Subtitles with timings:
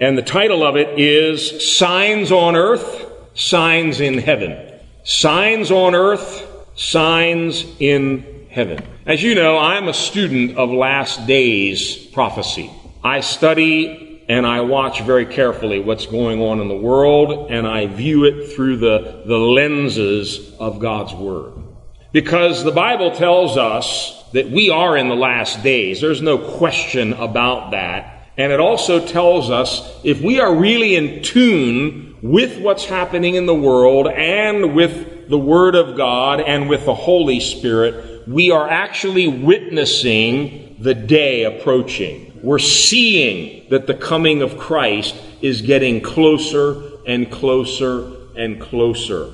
[0.00, 4.72] And the title of it is Signs on Earth, Signs in Heaven.
[5.02, 8.80] Signs on Earth, Signs in Heaven.
[9.06, 12.70] As you know, I'm a student of last days prophecy.
[13.02, 17.86] I study and I watch very carefully what's going on in the world and I
[17.86, 21.54] view it through the, the lenses of God's Word.
[22.12, 26.00] Because the Bible tells us that we are in the last days.
[26.00, 28.17] There's no question about that.
[28.38, 33.46] And it also tells us if we are really in tune with what's happening in
[33.46, 38.68] the world and with the Word of God and with the Holy Spirit, we are
[38.68, 42.38] actually witnessing the day approaching.
[42.40, 49.32] We're seeing that the coming of Christ is getting closer and closer and closer.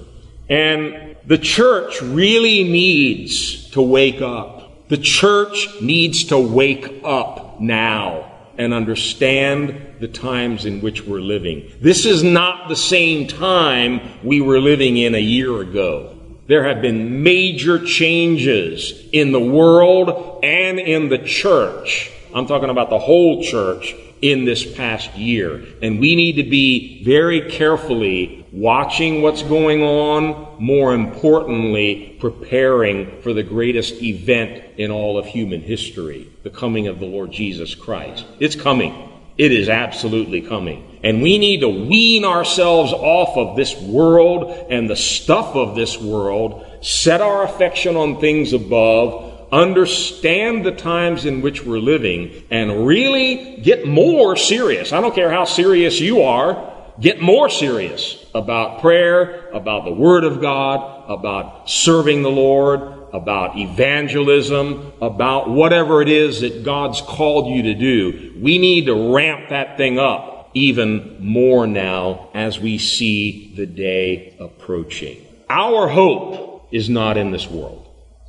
[0.48, 4.88] And the church really needs to wake up.
[4.88, 11.70] The church needs to wake up now and understand the times in which we're living.
[11.80, 16.16] This is not the same time we were living in a year ago.
[16.46, 22.10] There have been major changes in the world and in the church.
[22.34, 23.94] I'm talking about the whole church
[24.24, 25.62] in this past year.
[25.82, 33.34] And we need to be very carefully watching what's going on, more importantly, preparing for
[33.34, 38.24] the greatest event in all of human history, the coming of the Lord Jesus Christ.
[38.40, 39.10] It's coming.
[39.36, 40.98] It is absolutely coming.
[41.02, 46.00] And we need to wean ourselves off of this world and the stuff of this
[46.00, 52.86] world, set our affection on things above, understand the times in which we're living, and
[52.86, 54.92] really get more serious.
[54.92, 60.24] I don't care how serious you are, get more serious about prayer, about the Word
[60.24, 62.80] of God, about serving the Lord,
[63.12, 68.34] about evangelism, about whatever it is that God's called you to do.
[68.40, 74.36] We need to ramp that thing up even more now as we see the day
[74.40, 75.24] approaching.
[75.48, 77.83] Our hope is not in this world.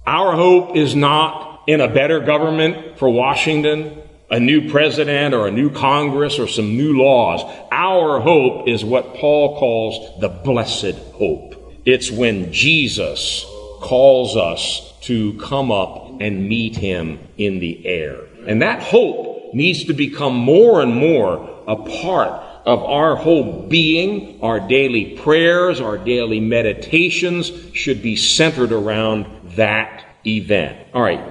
[0.07, 5.51] Our hope is not in a better government for Washington, a new president or a
[5.51, 7.41] new Congress or some new laws.
[7.71, 11.79] Our hope is what Paul calls the blessed hope.
[11.85, 13.45] It's when Jesus
[13.81, 18.19] calls us to come up and meet him in the air.
[18.47, 24.41] And that hope needs to become more and more a part of our whole being,
[24.41, 30.87] our daily prayers, our daily meditations should be centered around that event.
[30.93, 31.21] All right.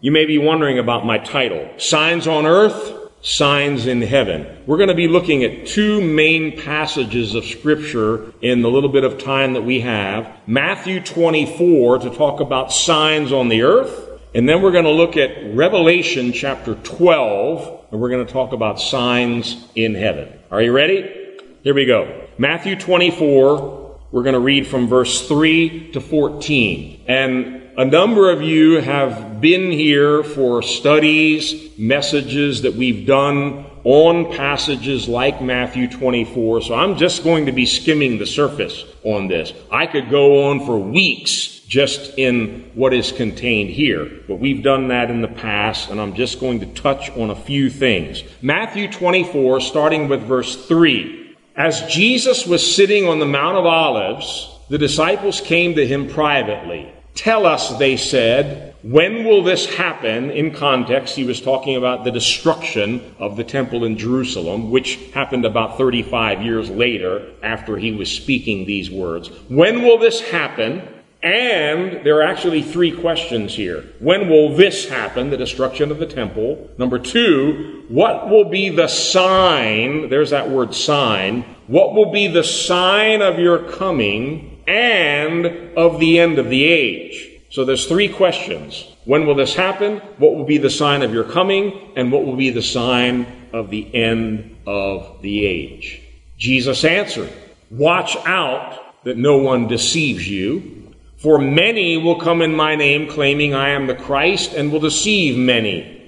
[0.00, 4.64] You may be wondering about my title Signs on Earth, Signs in Heaven.
[4.66, 9.04] We're going to be looking at two main passages of Scripture in the little bit
[9.04, 14.08] of time that we have Matthew 24 to talk about signs on the earth.
[14.34, 18.52] And then we're going to look at Revelation chapter 12, and we're going to talk
[18.52, 20.36] about signs in heaven.
[20.50, 21.38] Are you ready?
[21.62, 22.26] Here we go.
[22.38, 27.04] Matthew 24, we're going to read from verse 3 to 14.
[27.06, 34.30] And a number of you have been here for studies, messages that we've done on
[34.36, 39.54] passages like Matthew 24, so I'm just going to be skimming the surface on this.
[39.70, 44.88] I could go on for weeks just in what is contained here, but we've done
[44.88, 48.22] that in the past, and I'm just going to touch on a few things.
[48.42, 51.36] Matthew 24, starting with verse 3.
[51.56, 56.92] As Jesus was sitting on the Mount of Olives, the disciples came to him privately.
[57.14, 60.30] Tell us, they said, when will this happen?
[60.30, 65.44] In context, he was talking about the destruction of the temple in Jerusalem, which happened
[65.44, 69.28] about 35 years later after he was speaking these words.
[69.48, 70.82] When will this happen?
[71.22, 73.84] And there are actually three questions here.
[74.00, 76.68] When will this happen, the destruction of the temple?
[76.78, 80.08] Number two, what will be the sign?
[80.08, 81.44] There's that word sign.
[81.68, 84.51] What will be the sign of your coming?
[84.66, 85.46] And
[85.76, 87.28] of the end of the age.
[87.50, 88.86] So there's three questions.
[89.04, 89.98] When will this happen?
[90.18, 91.92] What will be the sign of your coming?
[91.96, 96.00] And what will be the sign of the end of the age?
[96.38, 97.32] Jesus answered,
[97.70, 103.54] Watch out that no one deceives you, for many will come in my name claiming
[103.54, 106.01] I am the Christ and will deceive many.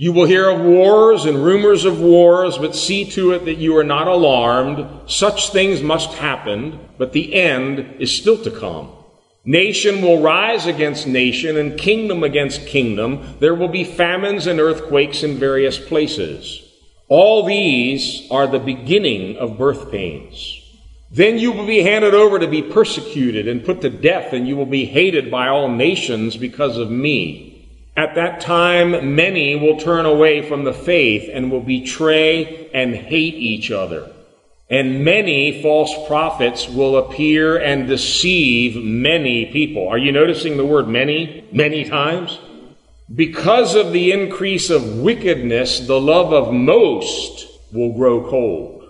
[0.00, 3.76] You will hear of wars and rumors of wars, but see to it that you
[3.76, 5.10] are not alarmed.
[5.10, 8.92] Such things must happen, but the end is still to come.
[9.44, 13.36] Nation will rise against nation and kingdom against kingdom.
[13.40, 16.62] There will be famines and earthquakes in various places.
[17.08, 20.62] All these are the beginning of birth pains.
[21.10, 24.56] Then you will be handed over to be persecuted and put to death, and you
[24.56, 27.49] will be hated by all nations because of me.
[27.96, 33.34] At that time, many will turn away from the faith and will betray and hate
[33.34, 34.10] each other.
[34.70, 39.88] And many false prophets will appear and deceive many people.
[39.88, 42.38] Are you noticing the word many, many times?
[43.12, 48.84] Because of the increase of wickedness, the love of most will grow cold.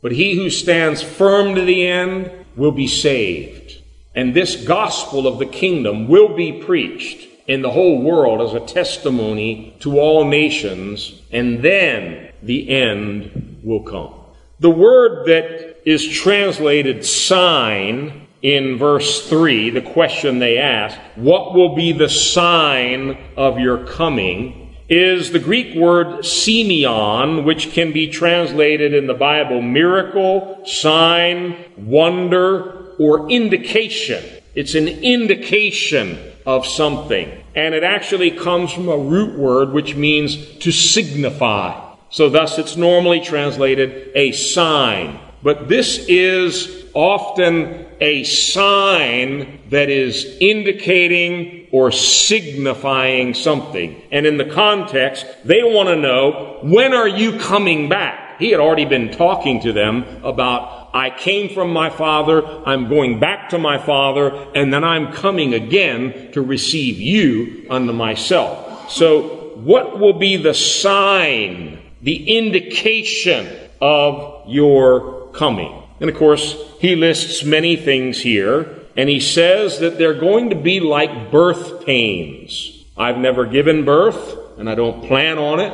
[0.00, 3.82] But he who stands firm to the end will be saved.
[4.14, 8.66] And this gospel of the kingdom will be preached in the whole world as a
[8.66, 14.12] testimony to all nations, and then the end will come.
[14.58, 21.74] The word that is translated sign in verse 3, the question they ask, what will
[21.74, 28.94] be the sign of your coming, is the Greek word semeion, which can be translated
[28.94, 34.24] in the Bible miracle, sign, wonder, or indication.
[34.54, 37.30] It's an indication of something.
[37.54, 41.82] And it actually comes from a root word which means to signify.
[42.08, 45.18] So thus it's normally translated a sign.
[45.42, 54.00] But this is often a sign that is indicating or signifying something.
[54.10, 58.25] And in the context, they want to know, when are you coming back?
[58.38, 63.18] He had already been talking to them about, I came from my father, I'm going
[63.20, 68.90] back to my father, and then I'm coming again to receive you unto myself.
[68.90, 73.48] So, what will be the sign, the indication
[73.80, 75.82] of your coming?
[76.00, 80.56] And of course, he lists many things here, and he says that they're going to
[80.56, 82.84] be like birth pains.
[82.96, 85.72] I've never given birth, and I don't plan on it.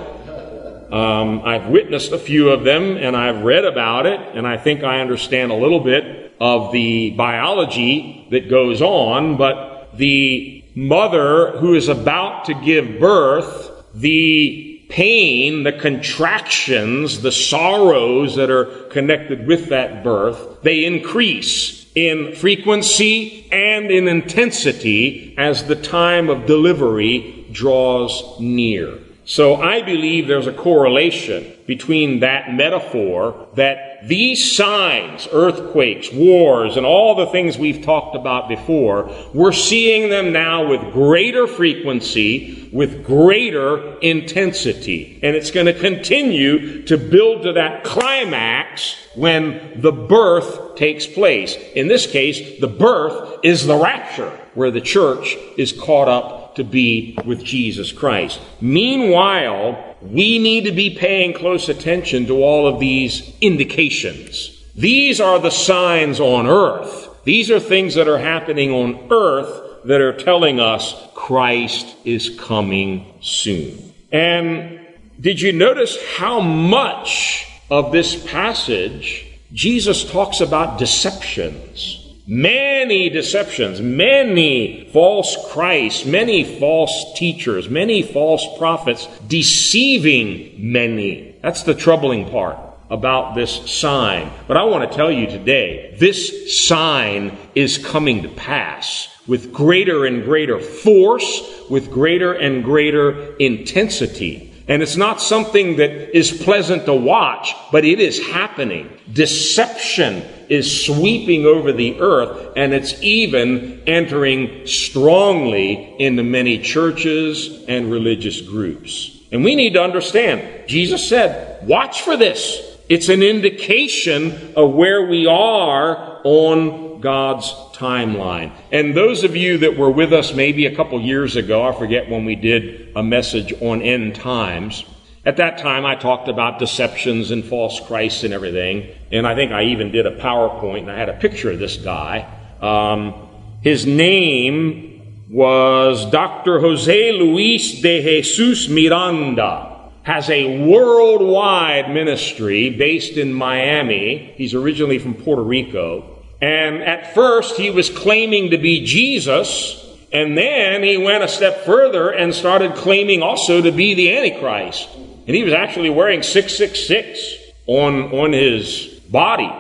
[0.93, 4.85] Um, I've witnessed a few of them, and I've read about it, and I think
[4.85, 11.75] I understand a little bit of the biology that goes on, but the mother who
[11.75, 19.71] is about to give birth, the pain, the contractions, the sorrows that are connected with
[19.71, 28.39] that birth, they increase in frequency and in intensity as the time of delivery draws
[28.39, 28.99] near.
[29.25, 36.85] So I believe there's a correlation between that metaphor that these signs, earthquakes, wars, and
[36.85, 43.05] all the things we've talked about before, we're seeing them now with greater frequency, with
[43.05, 45.21] greater intensity.
[45.23, 51.55] And it's going to continue to build to that climax when the birth takes place.
[51.77, 56.65] In this case, the birth is the rapture, where the church is caught up to
[56.65, 58.41] be with Jesus Christ.
[58.61, 64.63] Meanwhile, we need to be paying close attention to all of these indications.
[64.75, 67.09] These are the signs on earth.
[67.25, 73.15] These are things that are happening on earth that are telling us Christ is coming
[73.21, 73.93] soon.
[74.11, 74.81] And
[75.21, 82.02] did you notice how much of this passage Jesus talks about deceptions?
[82.27, 91.35] Many deceptions, many false Christs, many false teachers, many false prophets deceiving many.
[91.43, 92.59] That's the troubling part
[92.91, 94.31] about this sign.
[94.47, 100.05] But I want to tell you today, this sign is coming to pass with greater
[100.05, 104.52] and greater force, with greater and greater intensity.
[104.73, 108.91] And it's not something that is pleasant to watch, but it is happening.
[109.13, 117.93] Deception is sweeping over the earth, and it's even entering strongly into many churches and
[117.93, 119.21] religious groups.
[119.31, 122.72] And we need to understand, Jesus said, watch for this.
[122.93, 128.53] It's an indication of where we are on God's timeline.
[128.71, 132.11] And those of you that were with us maybe a couple years ago, I forget
[132.11, 134.85] when we did a message on end times,
[135.25, 139.53] at that time, I talked about deceptions and false Christs and everything, and I think
[139.53, 142.31] I even did a PowerPoint, and I had a picture of this guy.
[142.61, 143.27] Um,
[143.63, 146.61] his name was Dr.
[146.61, 149.72] Jose Luis de Jesus Miranda.
[150.05, 154.35] Has a worldwide ministry based in Miami.
[154.37, 156.23] He's originally from Puerto Rico.
[156.41, 159.79] And at first, he was claiming to be Jesus,
[160.13, 164.89] and then he went a step further and started claiming also to be the Antichrist.
[164.95, 169.51] And he was actually wearing 666 on, on his body.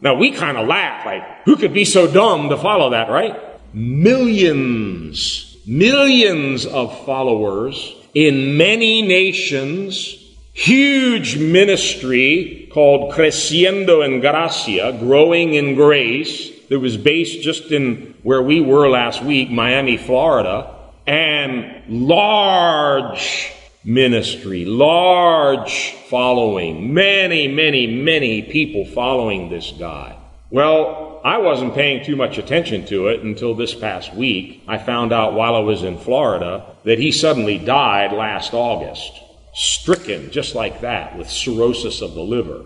[0.00, 3.38] Now we kind of laugh, like, who could be so dumb to follow that, right?
[3.74, 10.16] Millions, millions of followers in many nations,
[10.52, 18.42] huge ministry called Creciendo en Gracia, growing in grace, that was based just in where
[18.42, 20.78] we were last week, Miami, Florida.
[21.06, 23.52] and large
[23.84, 30.16] ministry, large following, many, many, many people following this guy.
[30.50, 34.62] Well, I wasn't paying too much attention to it until this past week.
[34.68, 39.12] I found out while I was in Florida that he suddenly died last August,
[39.54, 42.64] stricken just like that with cirrhosis of the liver.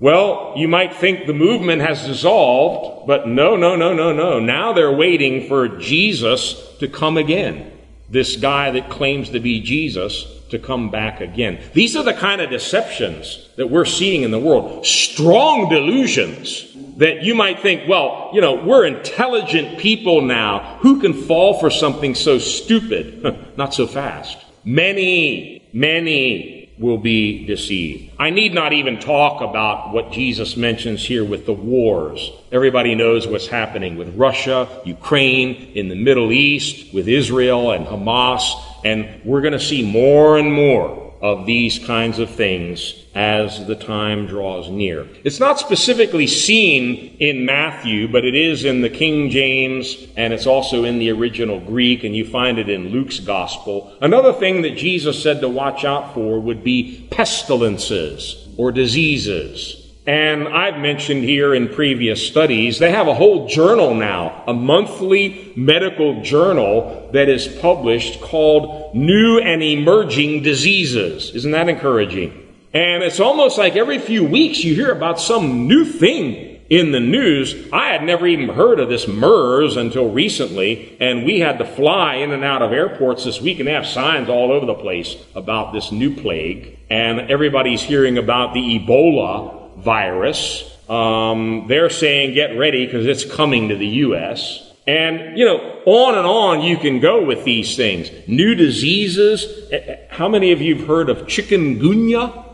[0.00, 4.40] Well, you might think the movement has dissolved, but no, no, no, no, no.
[4.40, 7.70] Now they're waiting for Jesus to come again.
[8.10, 11.62] This guy that claims to be Jesus to come back again.
[11.72, 14.84] These are the kind of deceptions that we're seeing in the world.
[14.84, 20.78] Strong delusions that you might think, well, you know, we're intelligent people now.
[20.80, 23.22] Who can fall for something so stupid?
[23.56, 24.38] Not so fast.
[24.64, 28.12] Many, many will be deceived.
[28.18, 32.30] I need not even talk about what Jesus mentions here with the wars.
[32.50, 38.42] Everybody knows what's happening with Russia, Ukraine, in the Middle East, with Israel and Hamas,
[38.84, 43.76] and we're going to see more and more of these kinds of things as the
[43.76, 45.06] time draws near.
[45.22, 50.46] It's not specifically seen in Matthew, but it is in the King James and it's
[50.46, 53.96] also in the original Greek, and you find it in Luke's Gospel.
[54.00, 59.81] Another thing that Jesus said to watch out for would be pestilences or diseases.
[60.04, 65.52] And I've mentioned here in previous studies, they have a whole journal now, a monthly
[65.54, 71.30] medical journal that is published called New and Emerging Diseases.
[71.36, 72.32] Isn't that encouraging?
[72.74, 77.00] And it's almost like every few weeks you hear about some new thing in the
[77.00, 77.54] news.
[77.72, 82.16] I had never even heard of this MERS until recently, and we had to fly
[82.16, 85.72] in and out of airports this week and have signs all over the place about
[85.72, 86.76] this new plague.
[86.90, 90.68] And everybody's hearing about the Ebola virus.
[90.88, 94.72] Um, they're saying get ready because it's coming to the U.S.
[94.86, 98.10] And, you know, on and on you can go with these things.
[98.26, 99.70] New diseases.
[100.10, 102.46] How many of you have heard of chikungunya?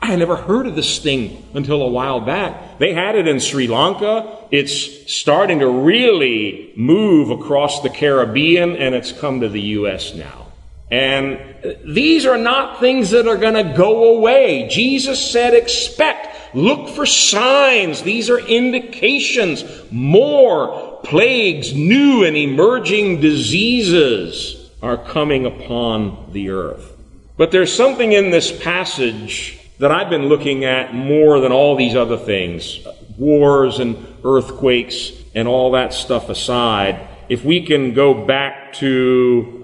[0.00, 2.78] I never heard of this thing until a while back.
[2.78, 4.38] They had it in Sri Lanka.
[4.50, 10.14] It's starting to really move across the Caribbean and it's come to the U.S.
[10.14, 10.46] now.
[10.90, 11.40] And
[11.84, 14.68] these are not things that are going to go away.
[14.70, 18.02] Jesus said, expect, look for signs.
[18.02, 19.64] These are indications.
[19.90, 26.92] More plagues, new and emerging diseases are coming upon the earth.
[27.36, 31.94] But there's something in this passage that I've been looking at more than all these
[31.94, 32.80] other things
[33.18, 37.08] wars and earthquakes and all that stuff aside.
[37.28, 39.56] If we can go back to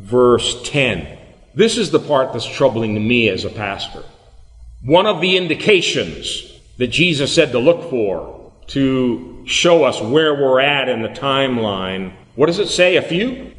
[0.00, 1.18] verse 10.
[1.54, 4.02] This is the part that's troubling to me as a pastor.
[4.82, 10.60] One of the indications that Jesus said to look for to show us where we're
[10.60, 12.14] at in the timeline.
[12.34, 12.96] What does it say?
[12.96, 13.52] A few?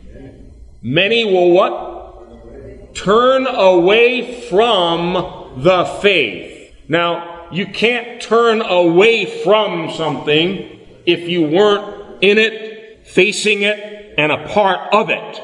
[0.82, 2.96] Many will what?
[2.96, 5.14] Turn away from
[5.58, 6.74] the faith.
[6.88, 14.32] Now, you can't turn away from something if you weren't in it, facing it, and
[14.32, 15.42] a part of it.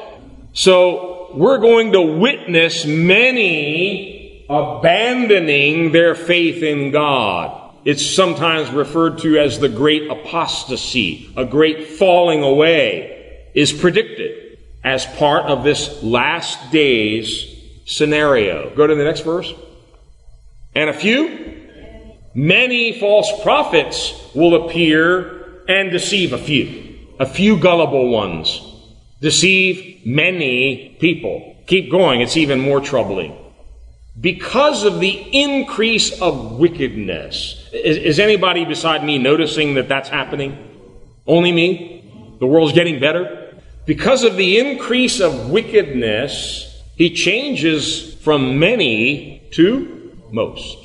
[0.54, 4.17] So we're going to witness many
[4.48, 7.74] abandoning their faith in God.
[7.84, 15.06] It's sometimes referred to as the great apostasy, a great falling away is predicted as
[15.06, 17.54] part of this last days
[17.86, 18.74] scenario.
[18.74, 19.52] Go to the next verse.
[20.74, 21.66] And a few,
[22.34, 28.62] many false prophets will appear and deceive a few, a few gullible ones
[29.20, 31.56] deceive many people.
[31.66, 33.36] Keep going, it's even more troubling.
[34.20, 37.68] Because of the increase of wickedness.
[37.72, 40.56] Is, is, anybody beside me noticing that that's happening?
[41.26, 42.36] Only me?
[42.40, 43.54] The world's getting better?
[43.86, 50.76] Because of the increase of wickedness, he changes from many to most.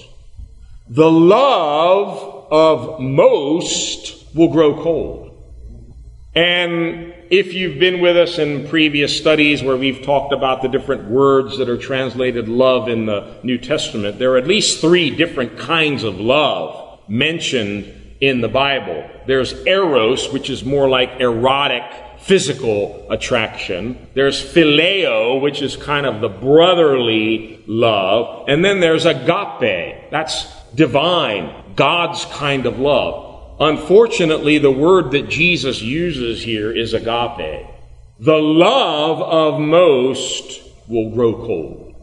[0.90, 5.23] The love of most will grow cold.
[6.36, 11.10] And if you've been with us in previous studies where we've talked about the different
[11.10, 15.60] words that are translated love in the New Testament, there are at least three different
[15.60, 19.08] kinds of love mentioned in the Bible.
[19.28, 21.84] There's eros, which is more like erotic,
[22.20, 24.08] physical attraction.
[24.14, 28.46] There's phileo, which is kind of the brotherly love.
[28.48, 30.10] And then there's agape.
[30.10, 33.33] That's divine, God's kind of love.
[33.60, 37.68] Unfortunately, the word that Jesus uses here is agape.
[38.20, 41.96] The love of most will grow cold.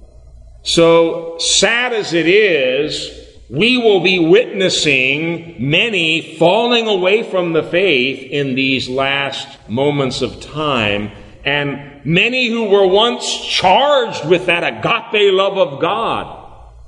[0.62, 3.11] So sad as it is,
[3.49, 10.40] we will be witnessing many falling away from the faith in these last moments of
[10.40, 11.11] time.
[11.45, 16.37] and many who were once charged with that agape love of God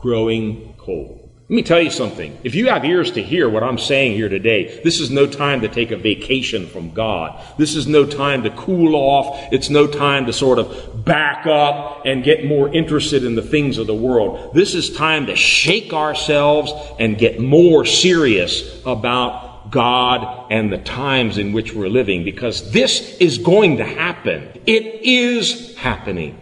[0.00, 1.21] growing cold.
[1.49, 2.38] Let me tell you something.
[2.44, 5.61] If you have ears to hear what I'm saying here today, this is no time
[5.62, 7.38] to take a vacation from God.
[7.58, 9.52] This is no time to cool off.
[9.52, 13.76] It's no time to sort of back up and get more interested in the things
[13.76, 14.54] of the world.
[14.54, 21.38] This is time to shake ourselves and get more serious about God and the times
[21.38, 24.49] in which we're living because this is going to happen.
[24.64, 26.38] It is happening.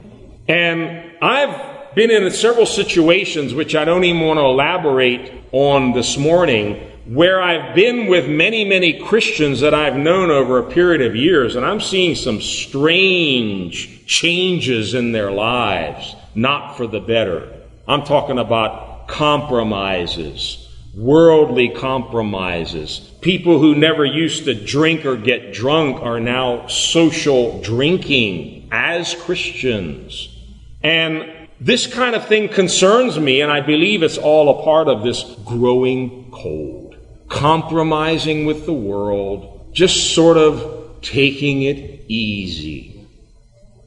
[0.46, 6.16] And I've been in several situations which I don't even want to elaborate on this
[6.16, 11.16] morning where I've been with many, many Christians that I've known over a period of
[11.16, 17.52] years, and I'm seeing some strange changes in their lives, not for the better.
[17.88, 23.10] I'm talking about compromises, worldly compromises.
[23.20, 30.28] People who never used to drink or get drunk are now social drinking as Christians.
[30.82, 35.02] And this kind of thing concerns me, and I believe it's all a part of
[35.02, 36.96] this growing cold.
[37.28, 43.06] Compromising with the world, just sort of taking it easy.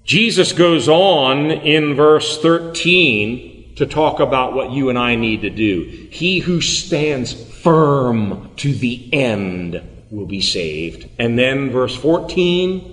[0.05, 5.49] Jesus goes on in verse 13 to talk about what you and I need to
[5.49, 6.07] do.
[6.11, 11.09] He who stands firm to the end will be saved.
[11.17, 12.92] And then verse 14,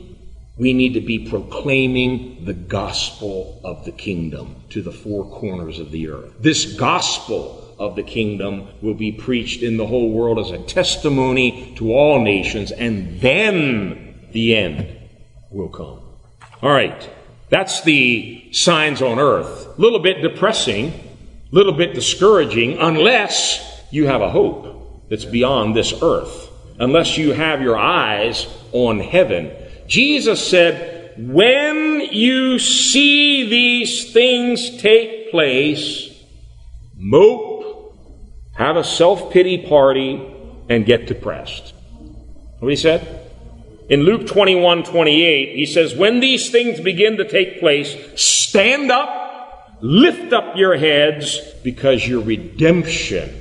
[0.61, 5.91] we need to be proclaiming the gospel of the kingdom to the four corners of
[5.91, 6.35] the earth.
[6.39, 11.75] This gospel of the kingdom will be preached in the whole world as a testimony
[11.77, 14.87] to all nations, and then the end
[15.51, 16.03] will come.
[16.61, 17.09] All right,
[17.49, 19.79] that's the signs on earth.
[19.79, 25.75] A little bit depressing, a little bit discouraging, unless you have a hope that's beyond
[25.75, 29.57] this earth, unless you have your eyes on heaven
[29.91, 36.09] Jesus said, When you see these things take place,
[36.97, 37.97] mope,
[38.55, 40.25] have a self pity party,
[40.69, 41.75] and get depressed.
[42.61, 43.29] What he said?
[43.89, 49.79] In Luke 21 28, he says, When these things begin to take place, stand up,
[49.81, 53.35] lift up your heads, because your redemption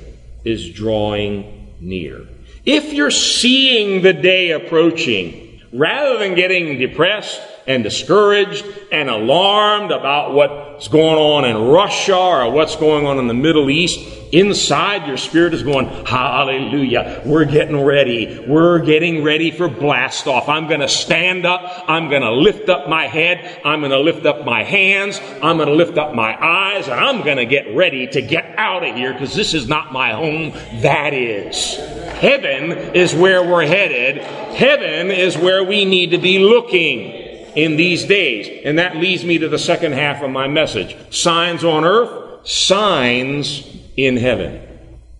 [0.44, 2.26] is drawing near.
[2.64, 10.34] If you're seeing the day approaching, rather than getting depressed and discouraged and alarmed about
[10.34, 14.00] what's going on in Russia or what's going on in the Middle East,
[14.32, 18.44] inside your spirit is going, Hallelujah, we're getting ready.
[18.46, 20.48] We're getting ready for blast off.
[20.48, 21.84] I'm going to stand up.
[21.88, 23.60] I'm going to lift up my head.
[23.64, 25.20] I'm going to lift up my hands.
[25.42, 28.54] I'm going to lift up my eyes and I'm going to get ready to get
[28.56, 30.52] out of here because this is not my home.
[30.82, 31.76] That is.
[32.20, 34.18] Heaven is where we're headed.
[34.54, 37.19] Heaven is where we need to be looking
[37.56, 38.62] in these days.
[38.64, 40.96] And that leads me to the second half of my message.
[41.14, 44.66] Signs on earth, signs in heaven.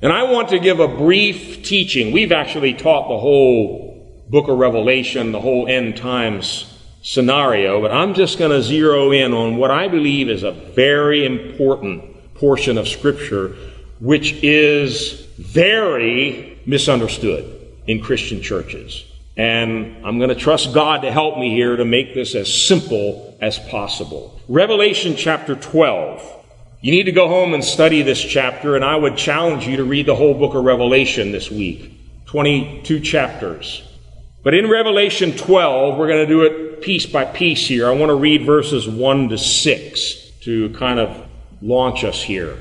[0.03, 2.13] And I want to give a brief teaching.
[2.13, 6.67] We've actually taught the whole book of Revelation, the whole end times
[7.03, 11.25] scenario, but I'm just going to zero in on what I believe is a very
[11.25, 13.57] important portion of Scripture,
[14.01, 19.05] which is very misunderstood in Christian churches.
[19.41, 23.39] And I'm going to trust God to help me here to make this as simple
[23.41, 24.39] as possible.
[24.49, 26.45] Revelation chapter 12.
[26.83, 29.85] You need to go home and study this chapter, and I would challenge you to
[29.85, 31.91] read the whole book of Revelation this week
[32.27, 33.83] 22 chapters.
[34.43, 37.89] But in Revelation 12, we're going to do it piece by piece here.
[37.89, 41.27] I want to read verses 1 to 6 to kind of
[41.63, 42.59] launch us here.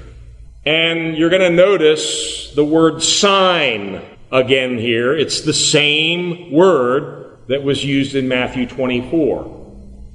[0.65, 5.15] And you're going to notice the word sign again here.
[5.15, 9.57] It's the same word that was used in Matthew 24.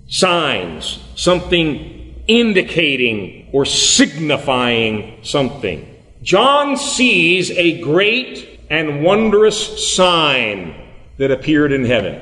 [0.09, 5.91] Signs, something indicating or signifying something.
[6.23, 10.75] John sees a great and wondrous sign
[11.19, 12.21] that appeared in heaven.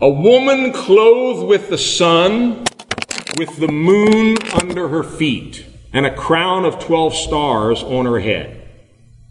[0.00, 2.64] A woman clothed with the sun,
[3.38, 8.68] with the moon under her feet, and a crown of 12 stars on her head.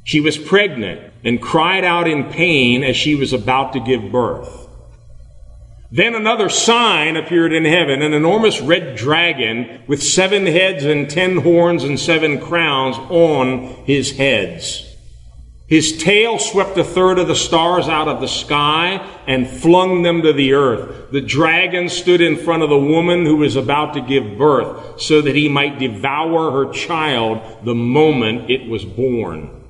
[0.04, 4.64] She was pregnant and cried out in pain as she was about to give birth.
[5.92, 11.38] Then another sign appeared in heaven, an enormous red dragon with seven heads and ten
[11.38, 14.90] horns and seven crowns on his heads.
[15.68, 20.24] His tail swept a third of the stars out of the sky and flung them
[20.24, 21.12] to the earth.
[21.12, 25.22] The dragon stood in front of the woman who was about to give birth so
[25.22, 29.63] that he might devour her child the moment it was born.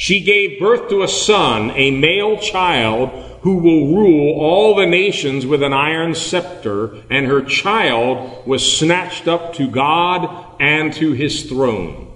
[0.00, 3.10] She gave birth to a son, a male child,
[3.42, 9.28] who will rule all the nations with an iron scepter, and her child was snatched
[9.28, 12.10] up to God and to his throne.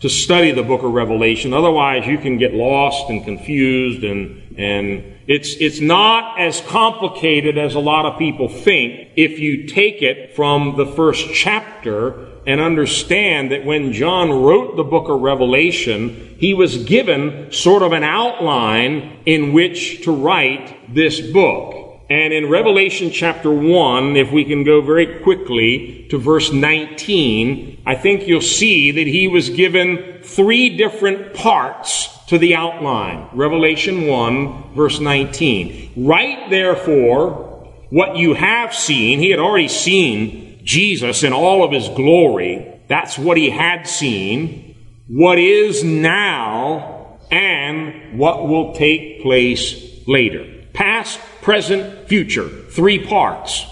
[0.00, 1.52] to study the book of Revelation.
[1.52, 7.74] Otherwise, you can get lost and confused and, and it's, it's not as complicated as
[7.74, 13.52] a lot of people think if you take it from the first chapter and understand
[13.52, 19.18] that when John wrote the book of Revelation, he was given sort of an outline
[19.26, 21.83] in which to write this book.
[22.10, 27.94] And in Revelation chapter 1, if we can go very quickly to verse 19, I
[27.94, 33.28] think you'll see that he was given three different parts to the outline.
[33.32, 35.92] Revelation 1, verse 19.
[35.96, 39.18] Write therefore what you have seen.
[39.18, 42.80] He had already seen Jesus in all of his glory.
[42.88, 44.76] That's what he had seen.
[45.08, 50.50] What is now and what will take place later.
[50.72, 52.48] Past, present, future.
[52.48, 53.66] Three parts.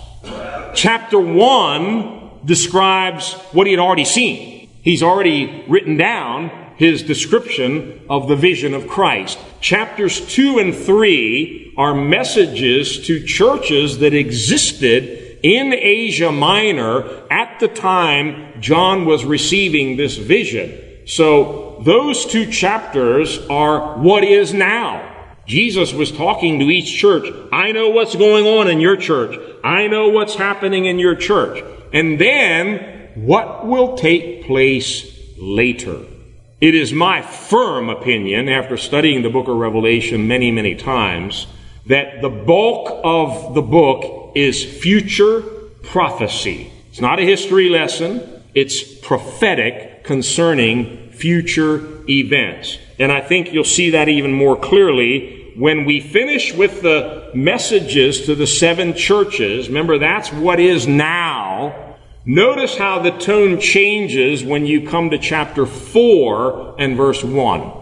[0.75, 4.69] Chapter 1 describes what he had already seen.
[4.83, 9.39] He's already written down his description of the vision of Christ.
[9.61, 17.69] Chapters 2 and 3 are messages to churches that existed in Asia Minor at the
[17.69, 20.79] time John was receiving this vision.
[21.07, 25.12] So those two chapters are what is now.
[25.47, 27.27] Jesus was talking to each church.
[27.53, 29.39] I know what's going on in your church.
[29.65, 31.65] I know what's happening in your church.
[31.93, 36.01] And then what will take place later.
[36.61, 41.49] It is my firm opinion, after studying the book of Revelation many, many times,
[41.87, 45.41] that the bulk of the book is future
[45.83, 46.73] prophecy.
[46.91, 52.79] It's not a history lesson, it's prophetic concerning future events.
[52.99, 58.27] And I think you'll see that even more clearly when we finish with the messages
[58.27, 59.69] to the seven churches.
[59.69, 61.97] Remember, that's what is now.
[62.25, 67.73] Notice how the tone changes when you come to chapter 4 and verse 1.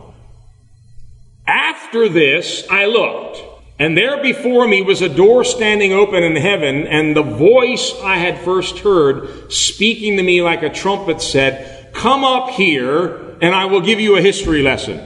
[1.47, 3.43] After this, I looked,
[3.79, 8.17] and there before me was a door standing open in heaven, and the voice I
[8.17, 13.67] had first heard speaking to me like a trumpet said, Come up here, and I
[13.67, 14.97] will give you a history lesson.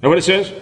[0.00, 0.52] That what it says?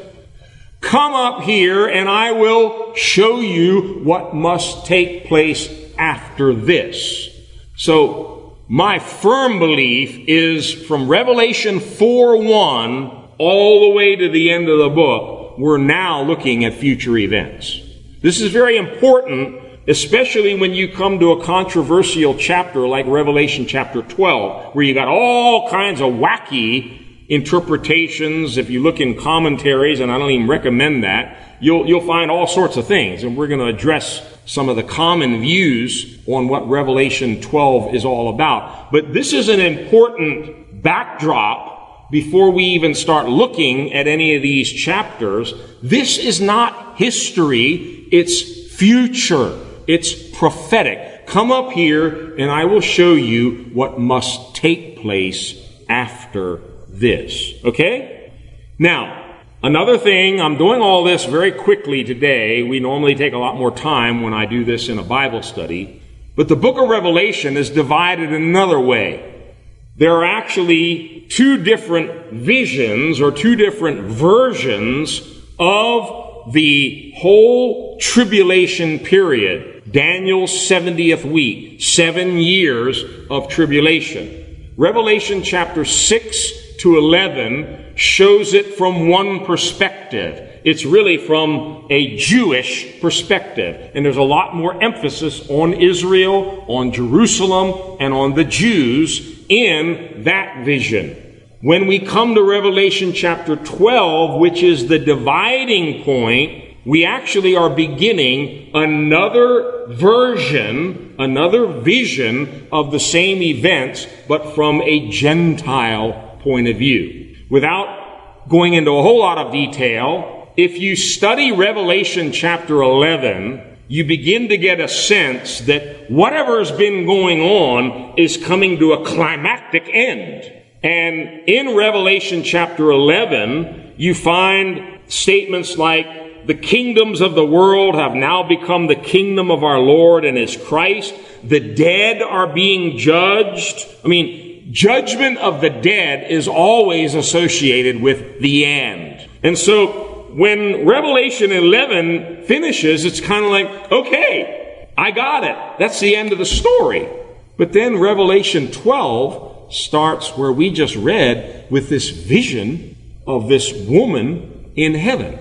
[0.81, 7.29] Come up here, and I will show you what must take place after this.
[7.77, 14.69] So, my firm belief is from Revelation 4 1 all the way to the end
[14.69, 17.81] of the book, we're now looking at future events.
[18.23, 24.03] This is very important, especially when you come to a controversial chapter like Revelation chapter
[24.03, 28.57] 12, where you got all kinds of wacky interpretations.
[28.57, 32.47] If you look in commentaries, and I don't even recommend that, you'll, you'll find all
[32.47, 33.23] sorts of things.
[33.23, 38.05] And we're going to address some of the common views on what Revelation 12 is
[38.05, 38.91] all about.
[38.93, 44.73] But this is an important backdrop before we even start looking at any of these
[44.73, 45.53] chapters.
[45.83, 49.66] This is not history, it's future.
[49.87, 51.27] It's prophetic.
[51.27, 55.55] Come up here and I will show you what must take place
[55.89, 57.53] after this.
[57.65, 58.33] Okay?
[58.79, 59.27] Now,
[59.63, 62.63] Another thing, I'm doing all this very quickly today.
[62.63, 66.01] We normally take a lot more time when I do this in a Bible study.
[66.37, 69.55] But the book of Revelation is divided in another way.
[69.97, 75.23] There are actually two different visions or two different versions
[75.59, 79.76] of the whole tribulation period.
[79.91, 84.73] Daniel's 70th week, seven years of tribulation.
[84.77, 90.61] Revelation chapter 6 to 11 shows it from one perspective.
[90.65, 93.93] It's really from a Jewish perspective.
[93.95, 100.25] And there's a lot more emphasis on Israel, on Jerusalem, and on the Jews in
[100.25, 101.23] that vision.
[101.61, 107.69] When we come to Revelation chapter 12, which is the dividing point, we actually are
[107.69, 116.77] beginning another version, another vision of the same events, but from a Gentile point of
[116.77, 117.37] view.
[117.51, 124.05] Without going into a whole lot of detail, if you study Revelation chapter 11, you
[124.05, 129.05] begin to get a sense that whatever has been going on is coming to a
[129.05, 130.53] climactic end.
[130.85, 136.07] And in Revelation chapter 11, you find statements like,
[136.47, 140.57] the kingdoms of the world have now become the kingdom of our Lord and his
[140.57, 141.15] Christ.
[141.43, 143.87] The dead are being judged.
[144.05, 149.29] I mean, judgment of the dead is always associated with the end.
[149.43, 155.79] And so when Revelation 11 finishes, it's kind of like, okay, I got it.
[155.79, 157.09] That's the end of the story.
[157.57, 164.73] But then Revelation 12 starts where we just read with this vision of this woman
[164.77, 165.39] in heaven.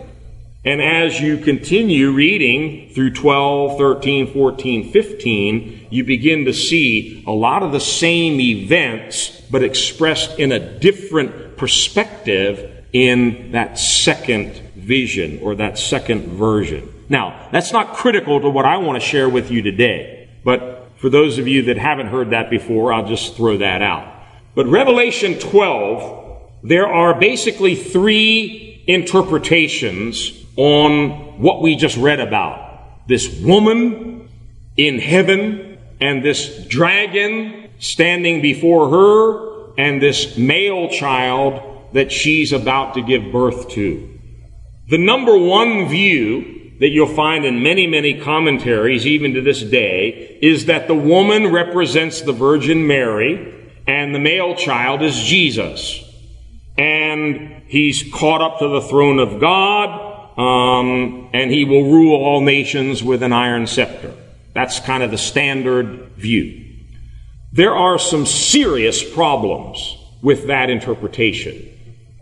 [0.65, 7.31] And as you continue reading through 12, 13, 14, 15, you begin to see a
[7.31, 15.39] lot of the same events, but expressed in a different perspective in that second vision
[15.43, 16.91] or that second version.
[17.09, 21.09] Now, that's not critical to what I want to share with you today, but for
[21.09, 24.11] those of you that haven't heard that before, I'll just throw that out.
[24.55, 33.07] But Revelation 12, there are basically three interpretations on what we just read about.
[33.07, 34.29] This woman
[34.77, 41.61] in heaven and this dragon standing before her and this male child
[41.93, 44.19] that she's about to give birth to.
[44.89, 50.37] The number one view that you'll find in many, many commentaries, even to this day,
[50.41, 53.53] is that the woman represents the Virgin Mary
[53.87, 56.03] and the male child is Jesus.
[56.77, 60.04] And he's caught up to the throne of God,
[60.37, 64.13] um, and he will rule all nations with an iron scepter.
[64.53, 66.63] That's kind of the standard view.
[67.53, 71.71] There are some serious problems with that interpretation.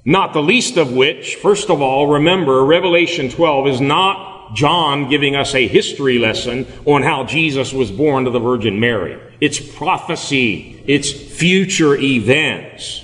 [0.06, 5.36] Not the least of which, first of all, remember Revelation 12 is not John giving
[5.36, 9.20] us a history lesson on how Jesus was born to the Virgin Mary.
[9.40, 10.84] It's prophecy.
[10.86, 13.04] It's future events.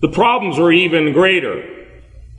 [0.00, 1.62] The problems are even greater.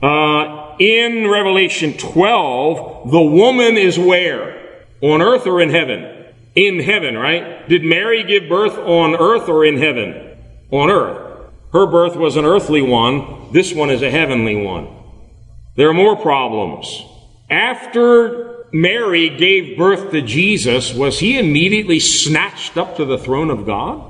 [0.00, 4.84] Uh, in Revelation 12, the woman is where?
[5.00, 6.32] On earth or in heaven?
[6.54, 7.68] In heaven, right?
[7.68, 10.36] Did Mary give birth on earth or in heaven?
[10.70, 11.50] On earth.
[11.72, 13.52] Her birth was an earthly one.
[13.52, 14.88] This one is a heavenly one.
[15.76, 17.04] There are more problems.
[17.50, 23.66] After Mary gave birth to Jesus, was he immediately snatched up to the throne of
[23.66, 24.02] God?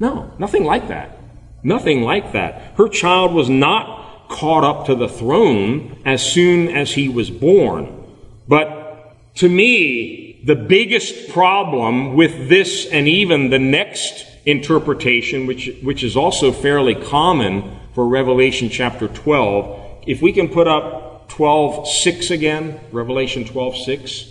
[0.00, 1.18] No, nothing like that.
[1.62, 2.74] Nothing like that.
[2.76, 3.97] Her child was not
[4.28, 8.04] caught up to the throne as soon as he was born.
[8.46, 16.02] But to me, the biggest problem with this and even the next interpretation, which, which
[16.02, 20.04] is also fairly common for Revelation chapter 12.
[20.06, 24.26] If we can put up 12:6 again, Revelation 12:6.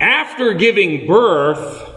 [0.00, 1.90] After giving birth,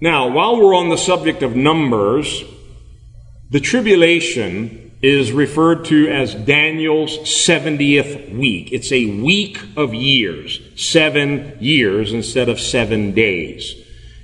[0.00, 2.42] Now, while we're on the subject of numbers,
[3.50, 8.72] the tribulation is referred to as Daniel's 70th week.
[8.72, 13.74] It's a week of years, seven years instead of seven days.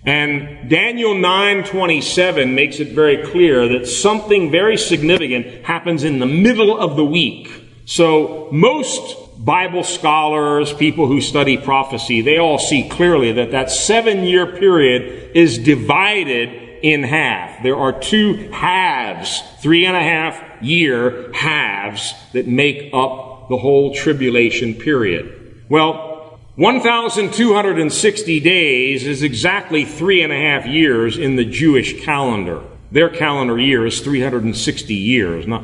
[0.07, 6.79] And Daniel 9:27 makes it very clear that something very significant happens in the middle
[6.79, 7.51] of the week.
[7.85, 14.25] So most Bible scholars, people who study prophecy, they all see clearly that that seven
[14.25, 16.51] year period is divided
[16.83, 17.62] in half.
[17.62, 23.94] There are two halves, three and a half year halves that make up the whole
[23.94, 25.64] tribulation period.
[25.68, 32.62] Well, 1,260 days is exactly three and a half years in the Jewish calendar.
[32.90, 35.62] Their calendar year is 360 years, not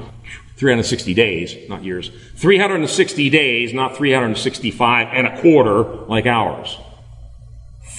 [0.57, 2.11] 360 days, not years.
[2.37, 6.79] 360 days, not 365 and a quarter like ours.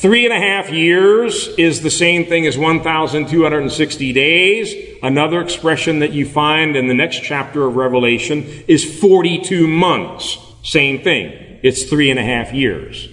[0.06, 5.00] Three and a half years is the same thing as 1,260 days.
[5.02, 10.38] Another expression that you find in the next chapter of Revelation is 42 months.
[10.62, 11.60] Same thing.
[11.64, 13.10] It's three and a half years.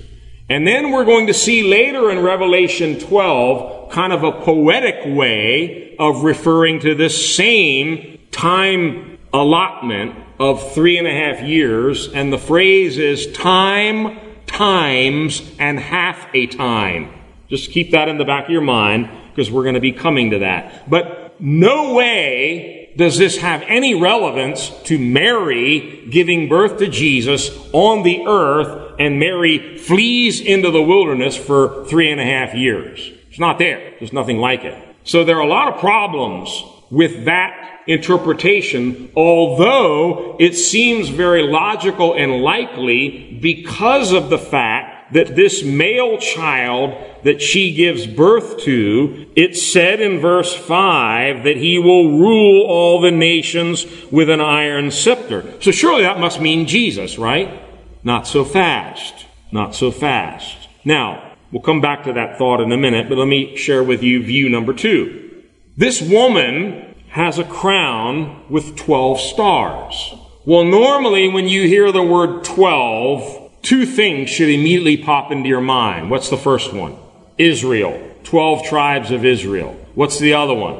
[0.50, 5.96] And then we're going to see later in Revelation 12 kind of a poetic way
[5.98, 12.12] of referring to this same time allotment of three and a half years.
[12.12, 14.18] And the phrase is time
[14.52, 17.12] times and half a time.
[17.48, 20.30] Just keep that in the back of your mind because we're going to be coming
[20.30, 20.88] to that.
[20.88, 28.02] But no way does this have any relevance to Mary giving birth to Jesus on
[28.02, 33.10] the earth and Mary flees into the wilderness for three and a half years.
[33.30, 33.94] It's not there.
[33.98, 34.96] There's nothing like it.
[35.04, 42.14] So there are a lot of problems with that interpretation, although it seems very logical
[42.14, 49.26] and likely because of the fact that this male child that she gives birth to,
[49.34, 54.90] it said in verse 5 that he will rule all the nations with an iron
[54.90, 55.50] scepter.
[55.62, 57.62] So surely that must mean Jesus, right?
[58.04, 59.24] Not so fast.
[59.50, 60.68] Not so fast.
[60.84, 64.02] Now, we'll come back to that thought in a minute, but let me share with
[64.02, 65.30] you view number two.
[65.76, 70.14] This woman has a crown with 12 stars.
[70.44, 75.62] Well, normally when you hear the word 12, two things should immediately pop into your
[75.62, 76.10] mind.
[76.10, 76.96] What's the first one?
[77.38, 77.98] Israel.
[78.24, 79.72] 12 tribes of Israel.
[79.94, 80.78] What's the other one?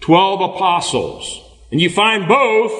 [0.00, 1.40] 12 apostles.
[1.72, 2.72] And you find both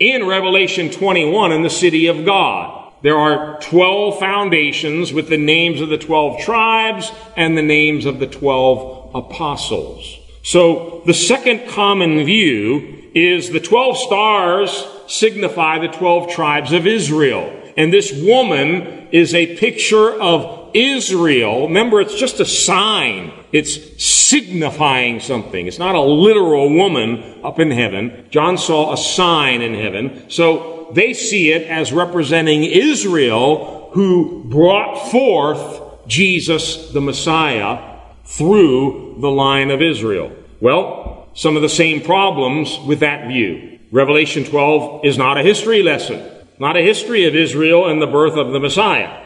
[0.00, 2.92] in Revelation 21 in the city of God.
[3.02, 8.18] There are 12 foundations with the names of the 12 tribes and the names of
[8.18, 10.15] the 12 apostles.
[10.46, 17.52] So the second common view is the 12 stars signify the 12 tribes of Israel.
[17.76, 21.66] And this woman is a picture of Israel.
[21.66, 23.32] Remember, it's just a sign.
[23.50, 25.66] It's signifying something.
[25.66, 28.28] It's not a literal woman up in heaven.
[28.30, 30.30] John saw a sign in heaven.
[30.30, 39.30] So they see it as representing Israel who brought forth Jesus the Messiah through the
[39.30, 40.32] line of Israel.
[40.60, 43.78] Well, some of the same problems with that view.
[43.92, 46.22] Revelation 12 is not a history lesson,
[46.58, 49.22] not a history of Israel and the birth of the Messiah.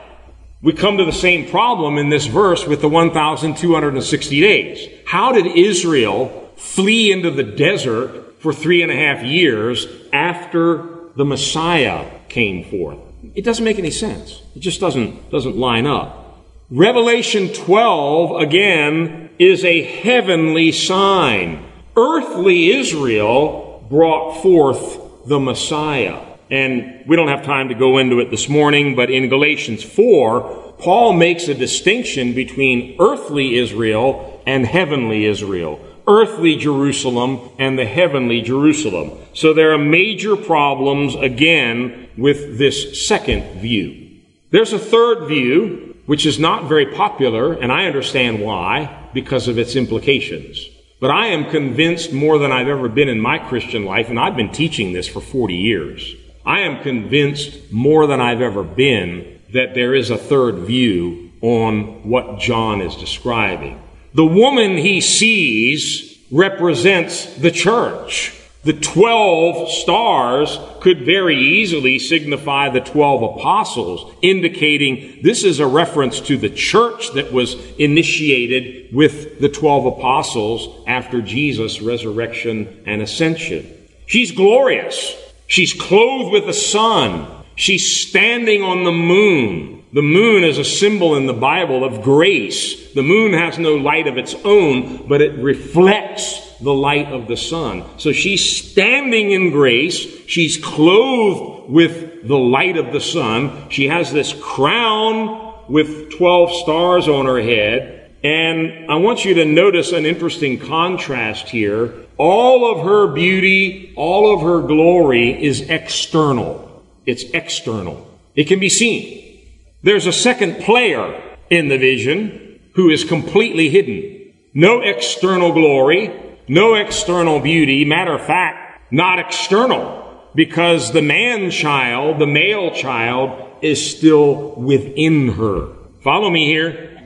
[0.62, 4.88] We come to the same problem in this verse with the 1,260 days.
[5.06, 11.24] How did Israel flee into the desert for three and a half years after the
[11.24, 12.98] Messiah came forth?
[13.34, 14.42] It doesn't make any sense.
[14.54, 16.44] It just doesn't, doesn't line up.
[16.70, 21.64] Revelation 12, again, is a heavenly sign.
[21.96, 26.20] Earthly Israel brought forth the Messiah.
[26.50, 30.74] And we don't have time to go into it this morning, but in Galatians 4,
[30.78, 35.80] Paul makes a distinction between earthly Israel and heavenly Israel.
[36.06, 39.12] Earthly Jerusalem and the heavenly Jerusalem.
[39.32, 44.18] So there are major problems again with this second view.
[44.50, 49.58] There's a third view which is not very popular, and I understand why, because of
[49.58, 50.68] its implications.
[50.98, 54.34] But I am convinced more than I've ever been in my Christian life, and I've
[54.34, 56.16] been teaching this for 40 years.
[56.44, 62.02] I am convinced more than I've ever been that there is a third view on
[62.02, 63.80] what John is describing.
[64.12, 68.34] The woman he sees represents the church.
[68.62, 76.20] The 12 stars could very easily signify the 12 apostles, indicating this is a reference
[76.20, 83.66] to the church that was initiated with the 12 apostles after Jesus' resurrection and ascension.
[84.04, 85.16] She's glorious.
[85.46, 87.28] She's clothed with the sun.
[87.56, 89.84] She's standing on the moon.
[89.94, 92.92] The moon is a symbol in the Bible of grace.
[92.92, 97.36] The moon has no light of its own, but it reflects the light of the
[97.36, 97.84] sun.
[97.96, 100.06] So she's standing in grace.
[100.26, 103.70] She's clothed with the light of the sun.
[103.70, 108.10] She has this crown with 12 stars on her head.
[108.22, 111.92] And I want you to notice an interesting contrast here.
[112.18, 116.84] All of her beauty, all of her glory is external.
[117.06, 118.06] It's external.
[118.34, 119.40] It can be seen.
[119.82, 124.32] There's a second player in the vision who is completely hidden.
[124.52, 126.12] No external glory,
[126.50, 127.84] no external beauty.
[127.84, 135.28] Matter of fact, not external, because the man child, the male child, is still within
[135.28, 135.68] her.
[136.02, 136.98] Follow me here.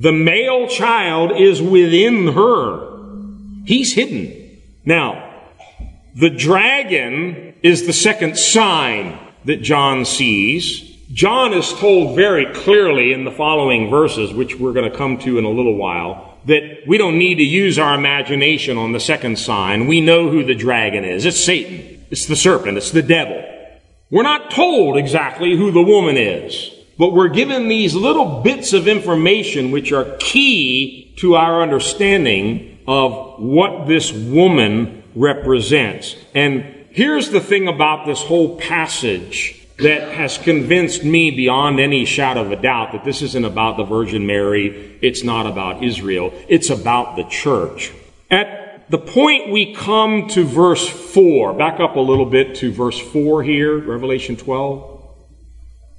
[0.00, 2.98] The male child is within her.
[3.64, 4.60] He's hidden.
[4.84, 5.44] Now,
[6.16, 10.80] the dragon is the second sign that John sees.
[11.12, 15.38] John is told very clearly in the following verses, which we're going to come to
[15.38, 19.38] in a little while, that we don't need to use our imagination on the second
[19.38, 19.86] sign.
[19.86, 21.26] We know who the dragon is.
[21.26, 22.04] It's Satan.
[22.10, 22.78] It's the serpent.
[22.78, 23.44] It's the devil.
[24.10, 28.88] We're not told exactly who the woman is, but we're given these little bits of
[28.88, 36.16] information which are key to our understanding of what this woman represents.
[36.34, 39.57] And here's the thing about this whole passage.
[39.78, 43.84] That has convinced me beyond any shadow of a doubt that this isn't about the
[43.84, 44.98] Virgin Mary.
[45.00, 46.32] It's not about Israel.
[46.48, 47.92] It's about the church.
[48.28, 52.98] At the point we come to verse 4, back up a little bit to verse
[52.98, 54.96] 4 here, Revelation 12.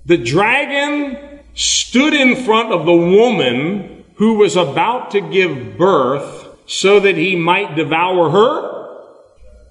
[0.05, 6.99] The dragon stood in front of the woman who was about to give birth so
[6.99, 8.97] that he might devour her,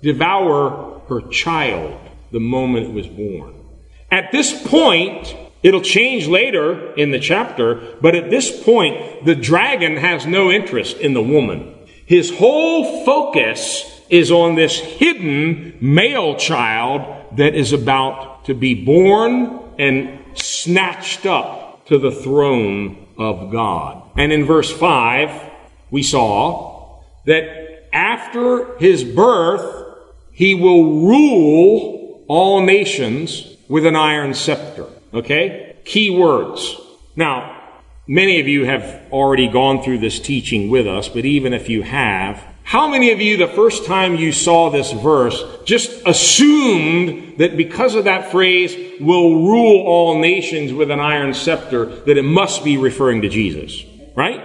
[0.02, 2.00] devour her child
[2.32, 3.57] the moment it was born.
[4.10, 9.96] At this point, it'll change later in the chapter, but at this point, the dragon
[9.96, 11.74] has no interest in the woman.
[12.06, 19.60] His whole focus is on this hidden male child that is about to be born
[19.78, 24.02] and snatched up to the throne of God.
[24.16, 25.50] And in verse 5,
[25.90, 29.96] we saw that after his birth,
[30.32, 34.86] he will rule all nations with an iron scepter.
[35.12, 35.76] Okay?
[35.84, 36.76] Key words.
[37.16, 37.62] Now,
[38.06, 41.82] many of you have already gone through this teaching with us, but even if you
[41.82, 47.56] have, how many of you, the first time you saw this verse, just assumed that
[47.56, 52.64] because of that phrase, will rule all nations with an iron scepter, that it must
[52.64, 53.84] be referring to Jesus?
[54.14, 54.42] Right?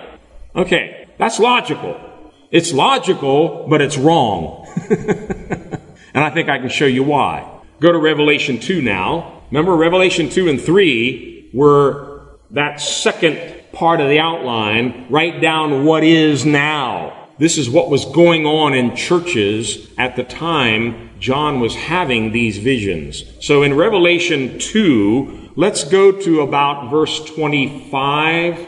[0.55, 1.07] Okay.
[1.17, 1.99] That's logical.
[2.49, 4.67] It's logical, but it's wrong.
[4.89, 7.52] and I think I can show you why.
[7.83, 9.41] Go to Revelation 2 now.
[9.51, 12.21] Remember, Revelation 2 and 3 were
[12.51, 13.37] that second
[13.73, 15.05] part of the outline.
[15.09, 17.27] Write down what is now.
[17.39, 22.57] This is what was going on in churches at the time John was having these
[22.57, 23.25] visions.
[23.41, 28.65] So in Revelation 2, let's go to about verse 25.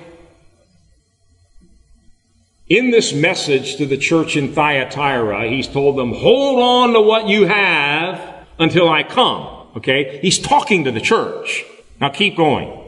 [2.68, 7.30] In this message to the church in Thyatira, he's told them, hold on to what
[7.30, 8.05] you have
[8.60, 9.68] until I come.
[9.78, 10.20] Okay?
[10.22, 11.64] He's talking to the church.
[12.00, 12.82] Now keep going.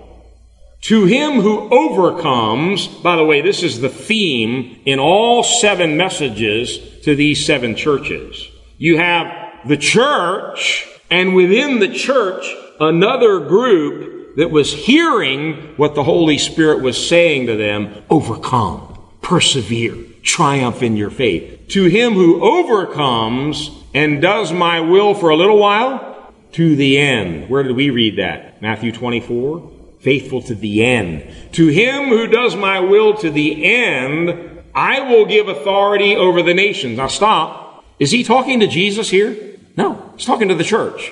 [0.81, 6.79] To him who overcomes, by the way, this is the theme in all seven messages
[7.03, 8.47] to these seven churches.
[8.77, 16.03] You have the church, and within the church, another group that was hearing what the
[16.03, 21.69] Holy Spirit was saying to them overcome, persevere, triumph in your faith.
[21.69, 27.49] To him who overcomes, and does my will for a little while to the end.
[27.49, 28.61] Where did we read that?
[28.61, 29.71] Matthew 24.
[30.01, 31.27] Faithful to the end.
[31.53, 36.53] To him who does my will to the end, I will give authority over the
[36.53, 36.97] nations.
[36.97, 37.83] Now stop.
[37.97, 39.35] Is he talking to Jesus here?
[39.75, 41.11] No, he's talking to the church.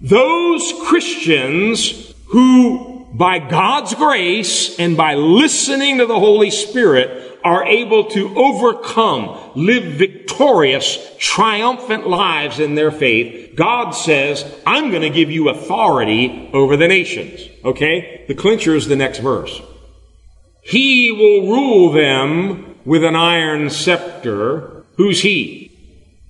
[0.00, 8.04] Those Christians who, by God's grace and by listening to the Holy Spirit, are able
[8.04, 15.30] to overcome, live victorious, triumphant lives in their faith, God says, I'm going to give
[15.30, 17.40] you authority over the nations.
[17.64, 18.24] Okay?
[18.28, 19.60] The clincher is the next verse.
[20.62, 24.84] He will rule them with an iron scepter.
[24.96, 25.70] Who's he?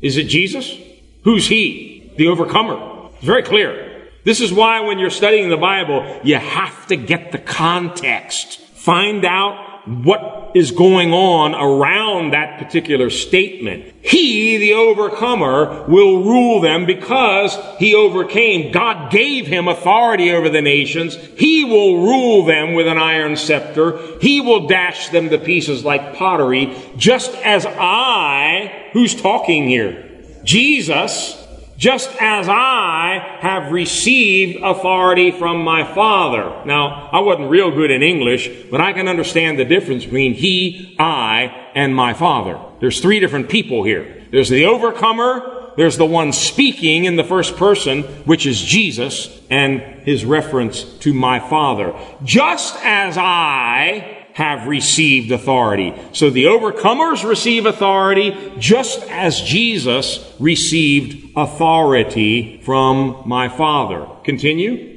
[0.00, 0.76] Is it Jesus?
[1.24, 2.12] Who's he?
[2.16, 3.08] The overcomer.
[3.16, 3.89] It's very clear.
[4.24, 8.60] This is why when you're studying the Bible, you have to get the context.
[8.60, 13.94] Find out what is going on around that particular statement.
[14.02, 18.72] He, the overcomer, will rule them because he overcame.
[18.72, 21.16] God gave him authority over the nations.
[21.36, 24.18] He will rule them with an iron scepter.
[24.20, 30.08] He will dash them to pieces like pottery, just as I, who's talking here?
[30.44, 31.39] Jesus,
[31.80, 36.62] just as I have received authority from my Father.
[36.66, 40.94] Now, I wasn't real good in English, but I can understand the difference between he,
[40.98, 42.60] I, and my Father.
[42.80, 44.22] There's three different people here.
[44.30, 49.80] There's the overcomer, there's the one speaking in the first person, which is Jesus, and
[50.04, 51.98] his reference to my Father.
[52.22, 55.94] Just as I have received authority.
[56.14, 64.08] So the overcomers receive authority just as Jesus received authority from my Father.
[64.24, 64.96] Continue.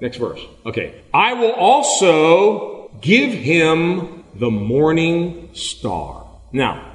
[0.00, 0.40] Next verse.
[0.64, 0.94] Okay.
[1.12, 6.24] I will also give him the morning star.
[6.52, 6.92] Now,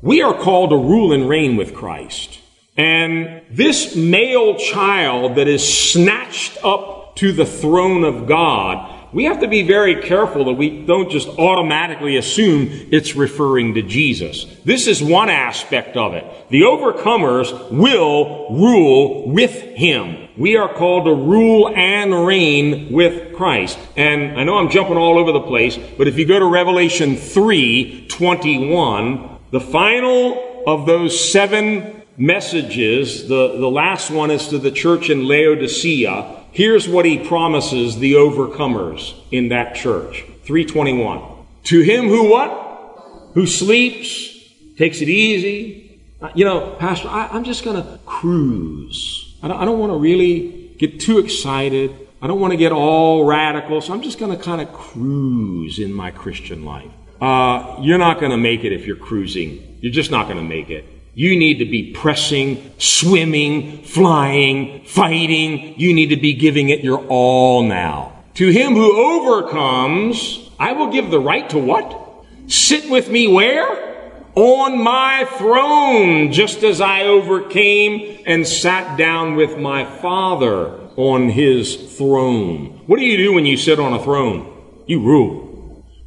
[0.00, 2.38] we are called to rule and reign with Christ.
[2.76, 9.40] And this male child that is snatched up to the throne of God we have
[9.40, 14.44] to be very careful that we don't just automatically assume it's referring to Jesus.
[14.64, 16.24] This is one aspect of it.
[16.50, 20.28] The overcomers will rule with him.
[20.36, 23.78] We are called to rule and reign with Christ.
[23.96, 27.16] And I know I'm jumping all over the place, but if you go to Revelation
[27.16, 33.28] 3, 21, the final of those seven messages.
[33.28, 36.37] The, the last one is to the church in Laodicea.
[36.52, 40.24] Here's what he promises the overcomers in that church.
[40.44, 41.22] 321.
[41.64, 43.30] To him who what?
[43.34, 44.34] Who sleeps,
[44.76, 46.00] takes it easy.
[46.20, 49.36] Uh, you know, Pastor, I, am just going to cruise.
[49.42, 52.08] I don't, don't want to really get too excited.
[52.20, 55.78] I don't want to get all radical, so I'm just going to kind of cruise
[55.78, 56.90] in my Christian life.
[57.20, 59.78] Uh, you're not going to make it if you're cruising.
[59.80, 60.84] You're just not going to make it.
[61.18, 65.74] You need to be pressing, swimming, flying, fighting.
[65.76, 68.22] You need to be giving it your all now.
[68.34, 72.24] To him who overcomes, I will give the right to what?
[72.46, 74.12] Sit with me where?
[74.36, 81.96] On my throne, just as I overcame and sat down with my Father on his
[81.98, 82.80] throne.
[82.86, 84.54] What do you do when you sit on a throne?
[84.86, 85.47] You rule.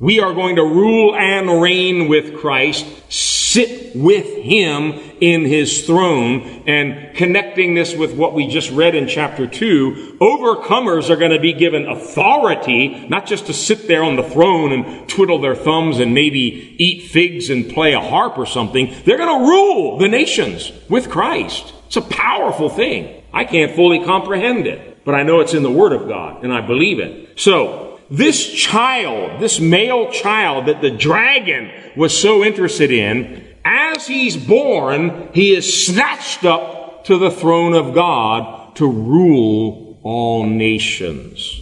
[0.01, 6.63] We are going to rule and reign with Christ, sit with Him in His throne,
[6.65, 11.39] and connecting this with what we just read in chapter 2, overcomers are going to
[11.39, 15.99] be given authority, not just to sit there on the throne and twiddle their thumbs
[15.99, 18.95] and maybe eat figs and play a harp or something.
[19.05, 21.75] They're going to rule the nations with Christ.
[21.85, 23.21] It's a powerful thing.
[23.31, 26.51] I can't fully comprehend it, but I know it's in the Word of God, and
[26.51, 27.39] I believe it.
[27.39, 34.35] So, this child, this male child that the dragon was so interested in, as he's
[34.35, 41.61] born, he is snatched up to the throne of God to rule all nations.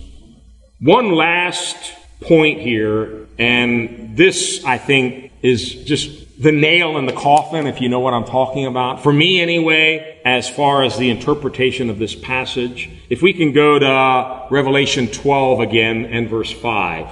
[0.79, 7.67] One last point here, and this, I think, is just the nail in the coffin,
[7.67, 9.03] if you know what I'm talking about.
[9.03, 13.77] For me, anyway, as far as the interpretation of this passage, if we can go
[13.77, 17.07] to Revelation 12 again and verse 5.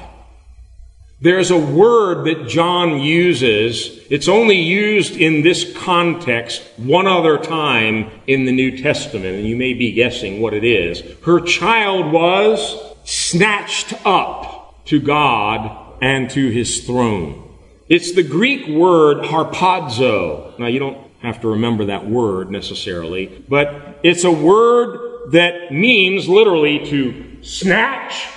[1.19, 3.99] There's a word that John uses.
[4.09, 9.57] It's only used in this context one other time in the New Testament, and you
[9.57, 11.01] may be guessing what it is.
[11.25, 17.46] Her child was snatched up to God and to his throne.
[17.89, 20.57] It's the Greek word harpazo.
[20.59, 26.27] Now, you don't have to remember that word necessarily, but it's a word that means
[26.27, 28.27] literally to snatch,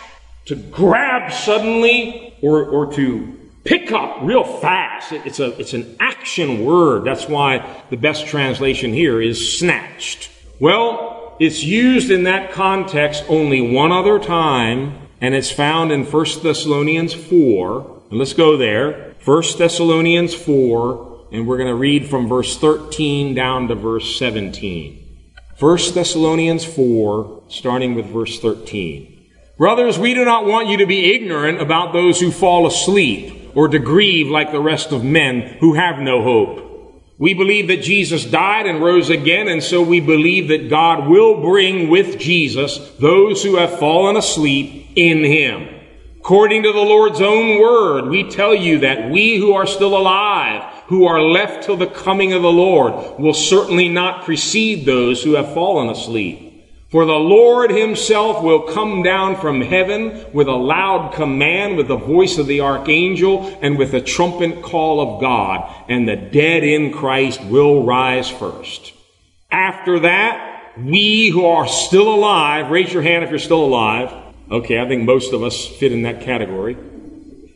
[0.47, 5.13] to grab suddenly, or, or to pick up real fast.
[5.13, 7.05] It's, a, it's an action word.
[7.05, 10.31] That's why the best translation here is snatched.
[10.61, 16.27] Well, it's used in that context only one other time, and it's found in 1
[16.43, 18.03] Thessalonians 4.
[18.11, 19.10] And let's go there.
[19.25, 24.97] 1 Thessalonians 4, and we're going to read from verse 13 down to verse 17.
[25.59, 29.29] 1 Thessalonians 4, starting with verse 13.
[29.59, 33.69] Brothers, we do not want you to be ignorant about those who fall asleep or
[33.69, 36.67] to grieve like the rest of men who have no hope.
[37.19, 41.43] We believe that Jesus died and rose again, and so we believe that God will
[41.43, 45.80] bring with Jesus those who have fallen asleep in him.
[46.21, 50.63] According to the Lord's own word, we tell you that we who are still alive,
[50.87, 55.33] who are left till the coming of the Lord, will certainly not precede those who
[55.33, 56.49] have fallen asleep.
[56.91, 61.97] For the Lord himself will come down from heaven with a loud command, with the
[61.97, 66.93] voice of the archangel, and with the trumpet call of God, and the dead in
[66.93, 68.93] Christ will rise first.
[69.51, 74.13] After that, we who are still alive, raise your hand if you're still alive,
[74.51, 76.77] Okay, I think most of us fit in that category.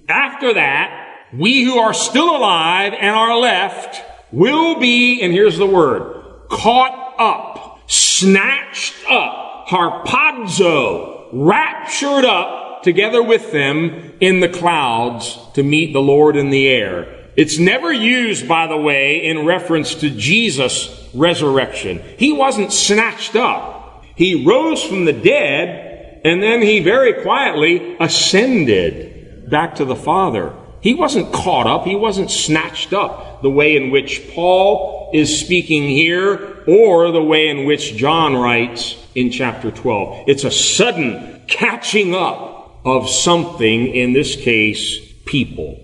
[0.08, 5.66] After that, we who are still alive and are left will be, and here's the
[5.66, 15.64] word, caught up, snatched up, harpazo, raptured up together with them in the clouds to
[15.64, 17.30] meet the Lord in the air.
[17.36, 22.00] It's never used, by the way, in reference to Jesus' resurrection.
[22.18, 24.04] He wasn't snatched up.
[24.14, 25.83] He rose from the dead
[26.24, 30.54] and then he very quietly ascended back to the Father.
[30.80, 35.84] He wasn't caught up, he wasn't snatched up the way in which Paul is speaking
[35.84, 40.28] here or the way in which John writes in chapter 12.
[40.28, 45.80] It's a sudden catching up of something, in this case, people.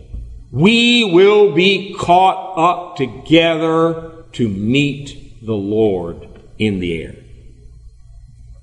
[0.53, 6.28] We will be caught up together to meet the Lord
[6.59, 7.14] in the air.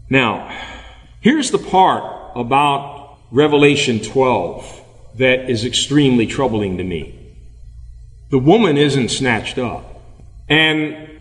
[0.10, 0.56] Now,
[1.28, 4.82] Here's the part about Revelation 12
[5.18, 7.36] that is extremely troubling to me.
[8.30, 10.00] The woman isn't snatched up.
[10.48, 11.20] And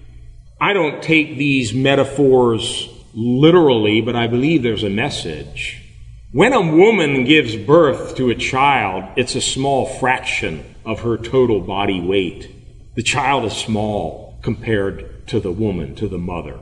[0.61, 5.83] I don't take these metaphors literally, but I believe there's a message.
[6.31, 11.61] When a woman gives birth to a child, it's a small fraction of her total
[11.61, 12.49] body weight.
[12.95, 16.61] The child is small compared to the woman, to the mother.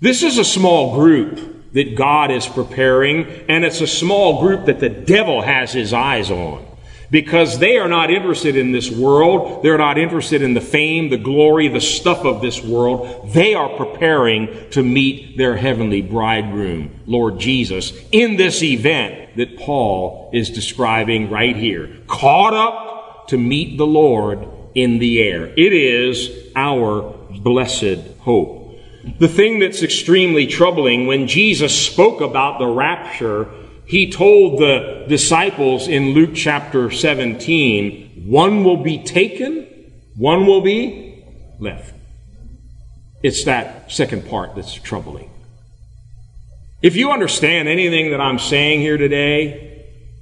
[0.00, 4.80] This is a small group that God is preparing, and it's a small group that
[4.80, 6.64] the devil has his eyes on
[7.10, 9.62] because they are not interested in this world.
[9.62, 13.32] They're not interested in the fame, the glory, the stuff of this world.
[13.32, 20.30] They are preparing to meet their heavenly bridegroom, Lord Jesus, in this event that Paul
[20.32, 21.98] is describing right here.
[22.08, 25.46] Caught up to meet the Lord in the air.
[25.56, 28.63] It is our blessed hope.
[29.18, 33.50] The thing that's extremely troubling when Jesus spoke about the rapture
[33.86, 39.66] he told the disciples in Luke chapter 17, one will be taken,
[40.16, 41.22] one will be
[41.58, 41.94] left.
[43.22, 45.30] It's that second part that's troubling.
[46.82, 49.70] If you understand anything that I'm saying here today,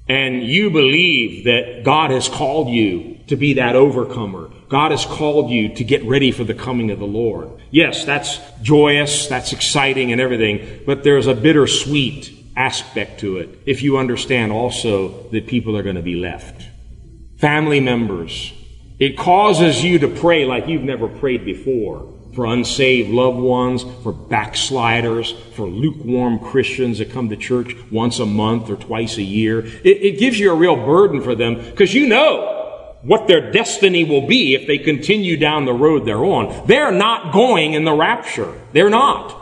[0.09, 5.51] and you believe that God has called you to be that overcomer, God has called
[5.51, 7.49] you to get ready for the coming of the Lord.
[7.71, 13.83] Yes, that's joyous, that's exciting and everything, but there's a bittersweet aspect to it if
[13.83, 16.69] you understand also that people are going to be left.
[17.39, 18.53] Family members.
[18.99, 24.13] It causes you to pray like you've never prayed before for unsaved loved ones, for
[24.13, 29.65] backsliders, for lukewarm Christians that come to church once a month or twice a year.
[29.65, 32.62] It, it gives you a real burden for them because you know
[33.03, 36.67] what their destiny will be if they continue down the road they're on.
[36.67, 38.53] They're not going in the rapture.
[38.73, 39.39] They're not.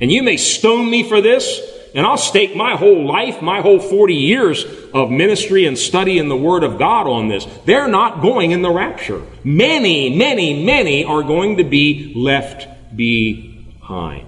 [0.00, 1.60] And you may stone me for this,
[1.94, 6.28] and I'll stake my whole life, my whole 40 years of ministry and study in
[6.28, 7.46] the Word of God on this.
[7.64, 9.22] They're not going in the rapture.
[9.44, 14.26] Many, many, many are going to be left behind.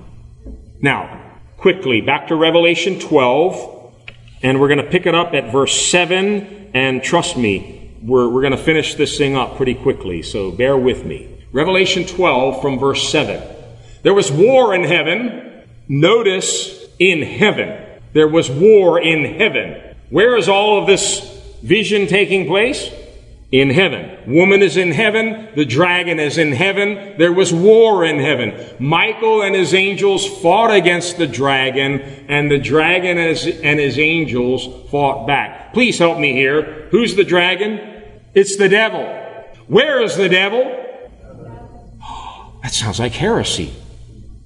[0.81, 3.93] Now, quickly, back to Revelation 12,
[4.43, 7.76] and we're going to pick it up at verse 7, and trust me,
[8.07, 11.29] we're, we're going to finish this thing up pretty quickly, so bear with me.
[11.53, 13.43] Revelation 12 from verse 7.
[14.03, 15.65] There was war in heaven.
[15.89, 17.85] Notice in heaven.
[18.13, 19.95] There was war in heaven.
[20.11, 21.21] Where is all of this
[21.63, 22.91] vision taking place?
[23.51, 24.33] In heaven.
[24.33, 25.49] Woman is in heaven.
[25.57, 27.17] The dragon is in heaven.
[27.19, 28.55] There was war in heaven.
[28.79, 35.27] Michael and his angels fought against the dragon, and the dragon and his angels fought
[35.27, 35.73] back.
[35.73, 36.89] Please help me here.
[36.91, 37.96] Who's the dragon?
[38.37, 39.03] It's the devil.
[39.67, 40.63] Where is the devil?
[42.63, 43.73] That sounds like heresy.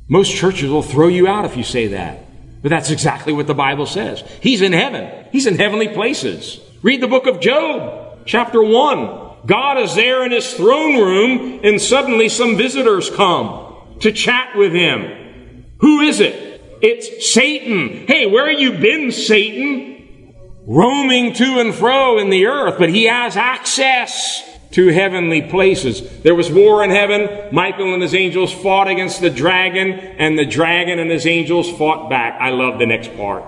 [0.09, 2.25] Most churches will throw you out if you say that.
[2.63, 4.23] But that's exactly what the Bible says.
[4.41, 5.27] He's in heaven.
[5.33, 6.61] He's in heavenly places.
[6.83, 9.47] Read the book of Job, chapter 1.
[9.47, 14.73] God is there in his throne room, and suddenly some visitors come to chat with
[14.73, 15.65] him.
[15.81, 16.63] Who is it?
[16.81, 18.07] It's Satan.
[18.07, 20.00] Hey, where have you been, Satan?
[20.71, 26.23] Roaming to and fro in the earth, but he has access to heavenly places.
[26.23, 27.53] There was war in heaven.
[27.53, 32.09] Michael and his angels fought against the dragon, and the dragon and his angels fought
[32.09, 32.41] back.
[32.41, 33.43] I love the next part.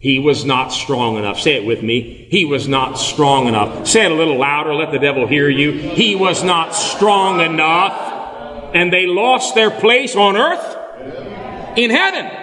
[0.00, 1.38] He was not strong enough.
[1.38, 2.26] Say it with me.
[2.32, 3.86] He was not strong enough.
[3.86, 4.74] Say it a little louder.
[4.74, 5.70] Let the devil hear you.
[5.70, 8.72] He was not strong enough.
[8.74, 12.39] And they lost their place on earth in heaven.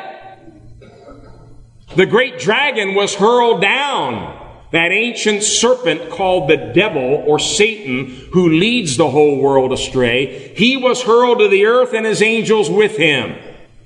[1.98, 4.38] The great dragon was hurled down
[4.72, 10.78] that ancient serpent called the devil or Satan, who leads the whole world astray, he
[10.78, 13.36] was hurled to the earth and his angels with him.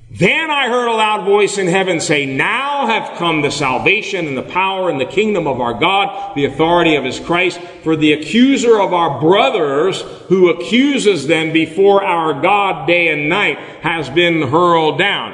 [0.09, 4.37] Then I heard a loud voice in heaven say, Now have come the salvation and
[4.37, 8.11] the power and the kingdom of our God, the authority of his Christ, for the
[8.11, 14.49] accuser of our brothers, who accuses them before our God day and night, has been
[14.49, 15.33] hurled down.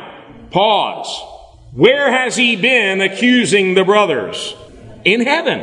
[0.52, 1.37] Pause.
[1.74, 4.56] Where has he been accusing the brothers?
[5.08, 5.62] in heaven.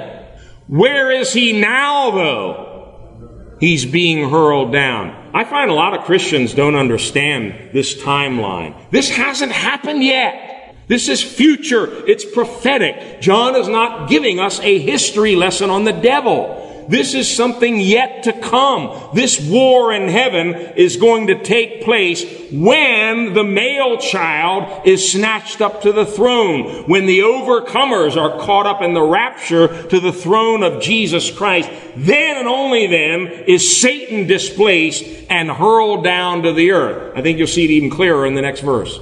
[0.67, 3.57] Where is he now, though?
[3.61, 5.31] He's being hurled down.
[5.35, 8.75] I find a lot of Christians don't understand this timeline.
[8.91, 10.77] This hasn't happened yet.
[10.89, 12.07] This is future.
[12.09, 13.21] It's prophetic.
[13.21, 16.64] John is not giving us a history lesson on the devil.
[16.89, 19.11] This is something yet to come.
[19.15, 25.61] This war in heaven is going to take place when the male child is snatched
[25.61, 30.13] up to the throne, when the overcomers are caught up in the rapture to the
[30.13, 31.71] throne of Jesus Christ.
[31.97, 37.13] Then and only then is Satan displaced and hurled down to the earth.
[37.17, 38.99] I think you'll see it even clearer in the next verse.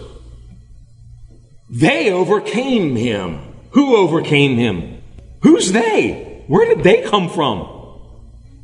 [1.69, 3.41] They overcame him.
[3.71, 5.03] Who overcame him?
[5.43, 6.32] Who's they?
[6.53, 7.67] Where did they come from?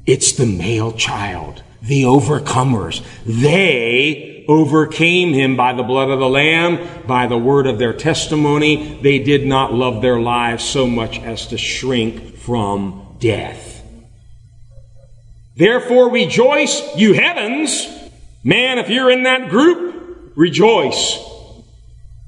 [0.04, 3.02] It's the male child, the overcomers.
[3.24, 9.00] They overcame him by the blood of the Lamb, by the word of their testimony.
[9.00, 13.82] They did not love their lives so much as to shrink from death.
[15.56, 17.88] Therefore rejoice, you heavens.
[18.44, 21.18] Man, if you're in that group, rejoice.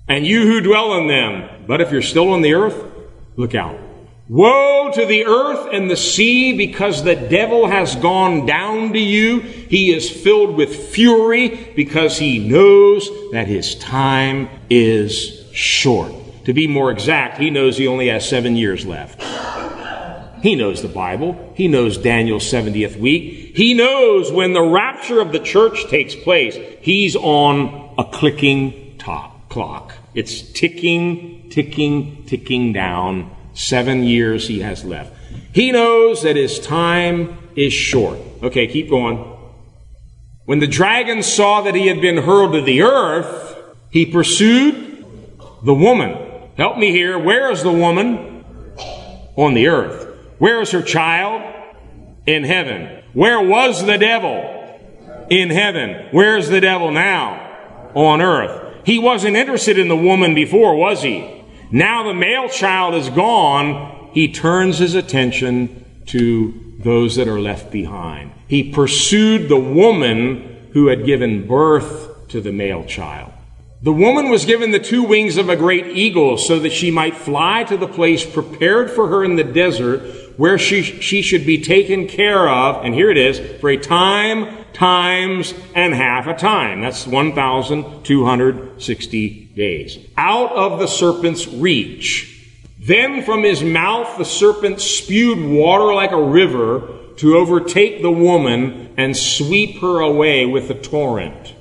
[0.08, 1.66] And you who dwell in them.
[1.66, 2.82] But if you're still on the earth,
[3.36, 3.89] look out.
[4.32, 9.40] Woe to the earth and the sea because the devil has gone down to you.
[9.40, 16.12] He is filled with fury because he knows that his time is short.
[16.44, 19.20] To be more exact, he knows he only has seven years left.
[20.44, 21.52] He knows the Bible.
[21.56, 23.56] He knows Daniel's 70th week.
[23.56, 29.48] He knows when the rapture of the church takes place, he's on a clicking top
[29.48, 29.92] clock.
[30.14, 33.34] It's ticking, ticking, ticking down.
[33.54, 35.12] Seven years he has left.
[35.52, 38.18] He knows that his time is short.
[38.42, 39.18] Okay, keep going.
[40.44, 43.56] When the dragon saw that he had been hurled to the earth,
[43.90, 45.04] he pursued
[45.64, 46.16] the woman.
[46.56, 47.18] Help me here.
[47.18, 48.44] Where is the woman?
[49.36, 50.16] On the earth.
[50.38, 51.42] Where is her child?
[52.26, 53.02] In heaven.
[53.12, 55.26] Where was the devil?
[55.28, 56.08] In heaven.
[56.10, 57.90] Where is the devil now?
[57.94, 58.84] On earth.
[58.84, 61.39] He wasn't interested in the woman before, was he?
[61.72, 64.10] Now the male child is gone.
[64.12, 68.32] He turns his attention to those that are left behind.
[68.48, 73.32] He pursued the woman who had given birth to the male child.
[73.82, 77.16] The woman was given the two wings of a great eagle so that she might
[77.16, 80.00] fly to the place prepared for her in the desert
[80.36, 84.59] where she, she should be taken care of, and here it is, for a time,
[84.80, 86.80] times, and half a time.
[86.80, 89.98] That's 1,260 days.
[90.16, 92.48] Out of the serpent's reach.
[92.78, 98.94] Then from his mouth the serpent spewed water like a river to overtake the woman
[98.96, 101.54] and sweep her away with the torrent.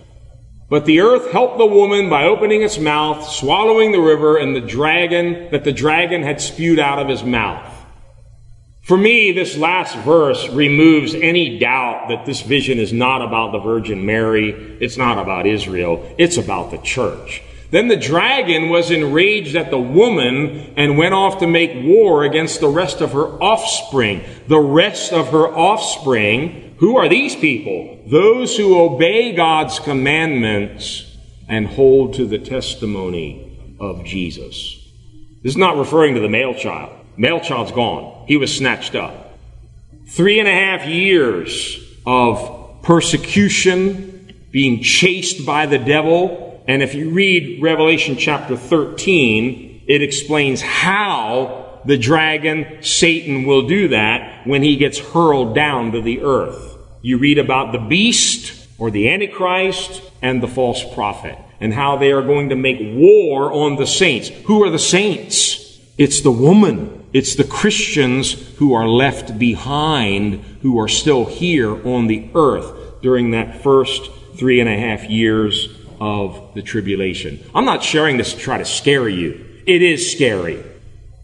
[0.70, 4.62] But the earth helped the woman by opening its mouth, swallowing the river and the
[4.62, 7.69] dragon that the dragon had spewed out of his mouth.
[8.90, 13.60] For me, this last verse removes any doubt that this vision is not about the
[13.60, 14.50] Virgin Mary.
[14.82, 16.12] It's not about Israel.
[16.18, 17.44] It's about the church.
[17.70, 22.62] Then the dragon was enraged at the woman and went off to make war against
[22.62, 24.24] the rest of her offspring.
[24.48, 28.00] The rest of her offspring who are these people?
[28.08, 31.16] Those who obey God's commandments
[31.48, 34.84] and hold to the testimony of Jesus.
[35.44, 36.96] This is not referring to the male child.
[37.18, 38.19] Male child's gone.
[38.30, 39.38] He was snatched up.
[40.08, 46.64] Three and a half years of persecution, being chased by the devil.
[46.66, 53.90] And if you read Revelation chapter 13, it explains how the dragon, Satan, will do
[53.90, 56.70] that when he gets hurled down to the earth
[57.02, 62.12] you read about the beast or the Antichrist and the false prophet and how they
[62.12, 64.30] are going to make war on the saints.
[64.46, 65.80] Who are the saints?
[65.98, 66.99] It's the woman.
[67.12, 73.32] It's the Christians who are left behind, who are still here on the earth during
[73.32, 77.44] that first three and a half years of the tribulation.
[77.56, 79.46] I'm not sharing this to try to scare you.
[79.66, 80.64] It is scary.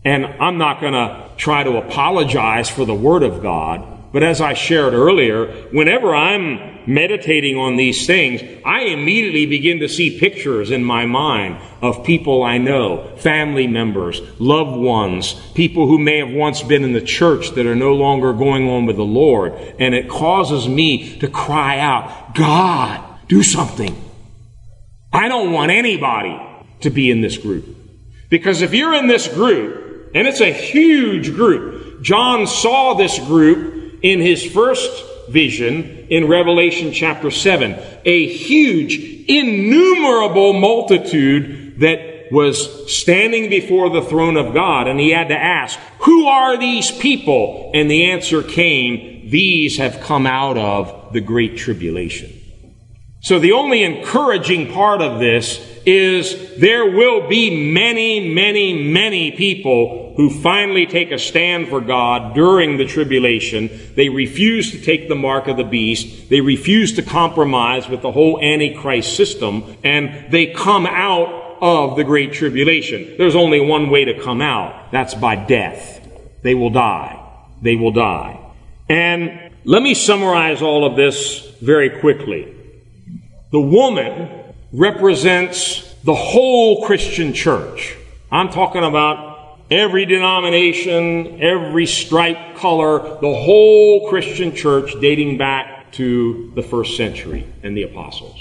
[0.04, 3.95] And I'm not going to try to apologize for the Word of God.
[4.16, 9.90] But as I shared earlier, whenever I'm meditating on these things, I immediately begin to
[9.90, 16.00] see pictures in my mind of people I know, family members, loved ones, people who
[16.00, 19.04] may have once been in the church that are no longer going on with the
[19.04, 19.52] Lord.
[19.80, 24.02] And it causes me to cry out, God, do something.
[25.12, 26.42] I don't want anybody
[26.80, 27.66] to be in this group.
[28.30, 33.75] Because if you're in this group, and it's a huge group, John saw this group
[34.06, 37.76] in his first vision in Revelation chapter 7.
[38.06, 45.30] A huge, innumerable multitude that was standing before the throne of God, and he had
[45.30, 47.72] to ask, Who are these people?
[47.74, 52.32] And the answer came, These have come out of the great tribulation.
[53.22, 60.14] So the only encouraging part of this is there will be many, many, many people
[60.18, 63.70] who finally take a stand for God during the tribulation.
[63.96, 66.30] They refuse to take the mark of the beast.
[66.30, 72.04] They refuse to compromise with the whole Antichrist system, and they come out of the
[72.04, 73.16] great tribulation.
[73.18, 74.92] There's only one way to come out.
[74.92, 76.02] That's by death.
[76.44, 77.22] They will die.
[77.62, 78.40] They will die.
[78.88, 82.54] And let me summarize all of this very quickly.
[83.52, 84.45] The woman
[84.76, 87.96] represents the whole Christian church.
[88.32, 96.52] I'm talking about every denomination, every stripe, color, the whole Christian church dating back to
[96.56, 98.38] the first century and the apostles.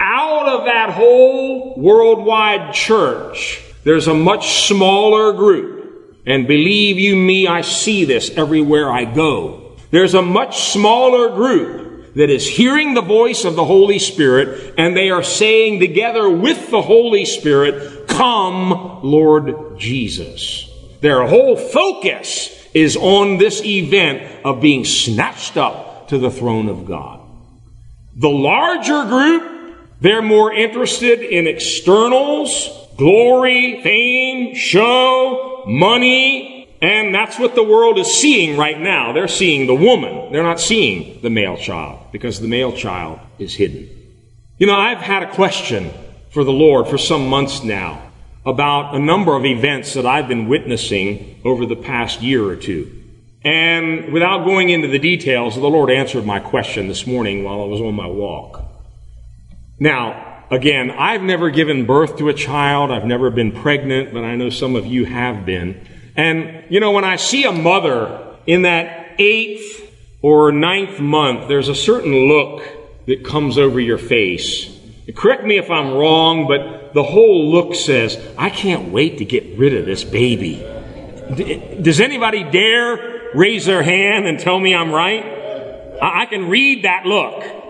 [0.00, 6.22] Out of that whole worldwide church, there's a much smaller group.
[6.26, 9.76] And believe you me, I see this everywhere I go.
[9.90, 14.96] There's a much smaller group that is hearing the voice of the Holy Spirit and
[14.96, 20.68] they are saying together with the Holy Spirit, Come, Lord Jesus.
[21.00, 26.86] Their whole focus is on this event of being snatched up to the throne of
[26.86, 27.20] God.
[28.16, 37.54] The larger group, they're more interested in externals, glory, fame, show, money, and that's what
[37.54, 39.12] the world is seeing right now.
[39.12, 40.32] They're seeing the woman.
[40.32, 43.88] They're not seeing the male child because the male child is hidden.
[44.58, 45.92] You know, I've had a question
[46.30, 48.10] for the Lord for some months now
[48.44, 52.90] about a number of events that I've been witnessing over the past year or two.
[53.44, 57.66] And without going into the details, the Lord answered my question this morning while I
[57.66, 58.60] was on my walk.
[59.78, 62.90] Now, again, I've never given birth to a child.
[62.90, 65.86] I've never been pregnant, but I know some of you have been.
[66.16, 69.90] And, you know, when I see a mother in that eighth
[70.20, 72.62] or ninth month, there's a certain look
[73.06, 74.78] that comes over your face.
[75.14, 79.58] Correct me if I'm wrong, but the whole look says, I can't wait to get
[79.58, 80.64] rid of this baby.
[81.80, 85.24] Does anybody dare raise their hand and tell me I'm right?
[86.00, 87.61] I can read that look.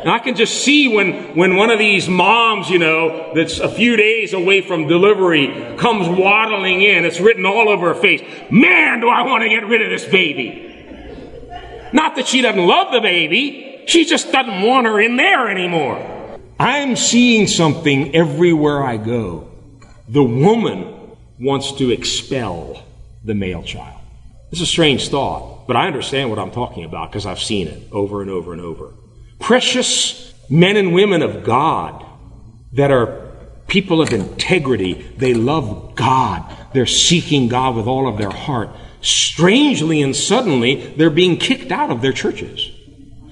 [0.00, 3.68] And I can just see when, when one of these moms, you know, that's a
[3.68, 7.04] few days away from delivery comes waddling in.
[7.04, 8.22] It's written all over her face.
[8.48, 10.64] Man, do I want to get rid of this baby.
[11.92, 13.82] Not that she doesn't love the baby.
[13.86, 16.38] She just doesn't want her in there anymore.
[16.60, 19.50] I'm seeing something everywhere I go.
[20.08, 22.82] The woman wants to expel
[23.24, 24.00] the male child.
[24.52, 27.82] It's a strange thought, but I understand what I'm talking about because I've seen it
[27.92, 28.92] over and over and over.
[29.38, 32.04] Precious men and women of God
[32.72, 33.28] that are
[33.66, 34.94] people of integrity.
[35.16, 36.44] They love God.
[36.72, 38.70] They're seeking God with all of their heart.
[39.00, 42.70] Strangely and suddenly, they're being kicked out of their churches.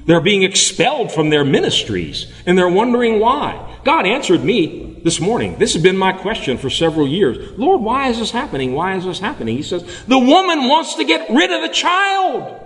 [0.04, 3.76] They're being expelled from their ministries, and they're wondering why.
[3.84, 5.58] God answered me this morning.
[5.58, 7.58] This has been my question for several years.
[7.58, 8.72] Lord, why is this happening?
[8.74, 9.56] Why is this happening?
[9.56, 12.65] He says, the woman wants to get rid of the child.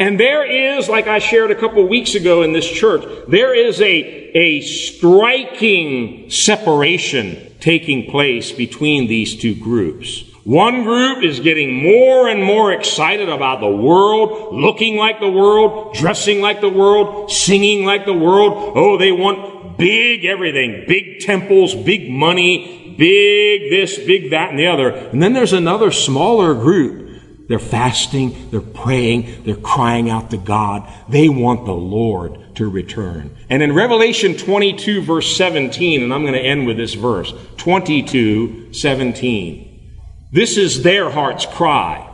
[0.00, 3.82] And there is, like I shared a couple weeks ago in this church, there is
[3.82, 10.24] a, a striking separation taking place between these two groups.
[10.44, 15.94] One group is getting more and more excited about the world, looking like the world,
[15.94, 18.72] dressing like the world, singing like the world.
[18.74, 24.66] Oh, they want big everything, big temples, big money, big this, big that, and the
[24.66, 24.88] other.
[24.88, 27.09] And then there's another smaller group.
[27.50, 30.88] They're fasting, they're praying, they're crying out to God.
[31.08, 33.36] They want the Lord to return.
[33.48, 38.72] And in Revelation 22 verse 17, and I'm going to end with this verse, 22,
[38.72, 39.98] 17.
[40.30, 42.08] This is their heart's cry.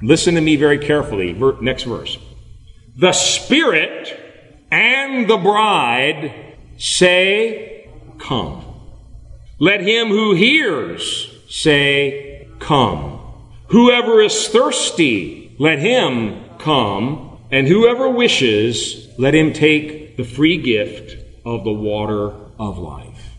[0.00, 1.34] Listen to me very carefully.
[1.60, 2.16] Next verse.
[2.96, 4.18] The Spirit
[4.70, 8.64] and the bride say, Come.
[9.58, 13.17] Let him who hears say, Come.
[13.68, 17.38] Whoever is thirsty, let him come.
[17.50, 23.34] And whoever wishes, let him take the free gift of the water of life.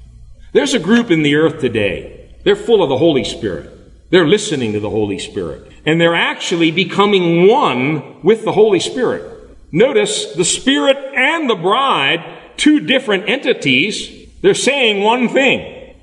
[0.54, 2.36] There's a group in the earth today.
[2.44, 3.70] They're full of the Holy Spirit.
[4.10, 5.72] They're listening to the Holy Spirit.
[5.86, 9.38] And they're actually becoming one with the Holy Spirit.
[9.72, 12.26] Notice the Spirit and the bride,
[12.58, 15.96] two different entities, they're saying one thing.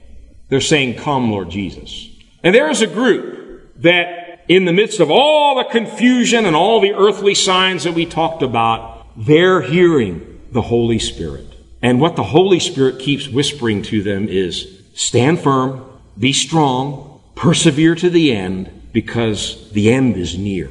[0.48, 2.08] They're saying, Come, Lord Jesus.
[2.44, 3.36] And there is a group
[3.78, 8.06] that, in the midst of all the confusion and all the earthly signs that we
[8.06, 11.54] talked about, they're hearing the Holy Spirit.
[11.82, 15.84] And what the Holy Spirit keeps whispering to them is, Stand firm,
[16.18, 20.70] be strong, Persevere to the end because the end is near.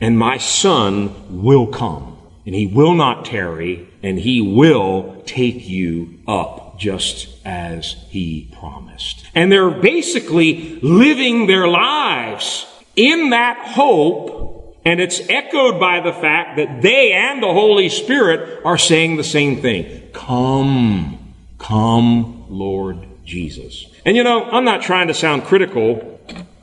[0.00, 6.20] And my son will come and he will not tarry and he will take you
[6.28, 9.24] up just as he promised.
[9.34, 12.66] And they're basically living their lives
[12.96, 14.54] in that hope
[14.84, 19.24] and it's echoed by the fact that they and the Holy Spirit are saying the
[19.24, 20.10] same thing.
[20.12, 23.86] Come, come, Lord Jesus.
[24.04, 26.20] And you know, I'm not trying to sound critical,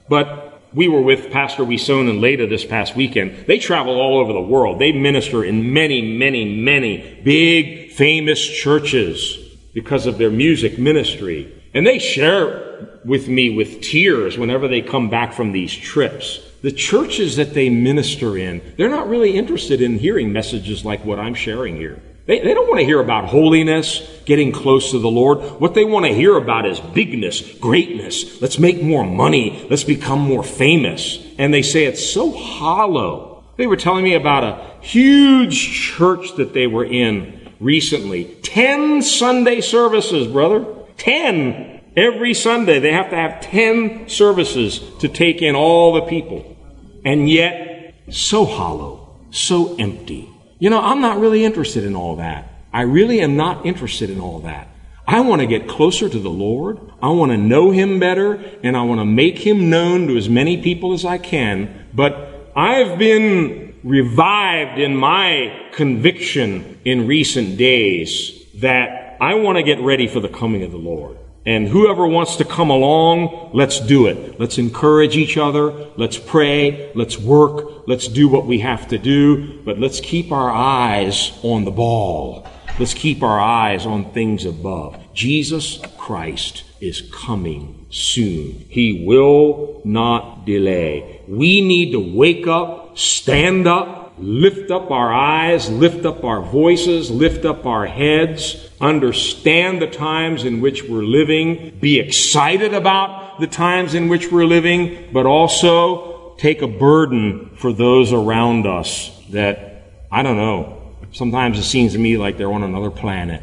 [0.08, 3.48] but we were with Pastor Wison and Leda this past weekend.
[3.48, 4.78] They travel all over the world.
[4.78, 9.41] They minister in many, many, many big, famous churches
[9.74, 11.54] because of their music ministry.
[11.74, 16.40] And they share with me with tears whenever they come back from these trips.
[16.62, 21.20] The churches that they minister in, they're not really interested in hearing messages like what
[21.20, 22.02] I'm sharing here.
[22.28, 25.60] They, they don't want to hear about holiness, getting close to the Lord.
[25.60, 28.42] What they want to hear about is bigness, greatness.
[28.42, 29.66] Let's make more money.
[29.70, 31.26] Let's become more famous.
[31.40, 33.44] And they say it's so hollow.
[33.58, 38.26] They were telling me about a huge church that they were in recently.
[38.42, 40.66] Ten Sunday services, brother.
[40.98, 41.82] Ten.
[41.96, 46.56] Every Sunday, they have to have 10 services to take in all the people.
[47.04, 50.30] And yet, so hollow, so empty.
[50.58, 52.48] You know, I'm not really interested in all that.
[52.72, 54.70] I really am not interested in all that.
[55.06, 56.80] I want to get closer to the Lord.
[57.02, 60.30] I want to know Him better, and I want to make Him known to as
[60.30, 61.88] many people as I can.
[61.94, 69.80] But I've been revived in my conviction in recent days that I want to get
[69.80, 71.18] ready for the coming of the Lord.
[71.46, 74.40] And whoever wants to come along, let's do it.
[74.40, 75.72] Let's encourage each other.
[75.98, 76.92] Let's pray.
[76.94, 77.88] Let's work.
[77.88, 79.62] Let's do what we have to do.
[79.64, 82.48] But let's keep our eyes on the ball.
[82.78, 85.00] Let's keep our eyes on things above.
[85.14, 88.66] Jesus Christ is coming soon.
[88.70, 91.22] He will not delay.
[91.28, 97.10] We need to wake up, stand up, lift up our eyes, lift up our voices,
[97.10, 103.48] lift up our heads, understand the times in which we're living, be excited about the
[103.48, 109.84] times in which we're living, but also take a burden for those around us that,
[110.12, 113.42] I don't know, sometimes it seems to me like they're on another planet.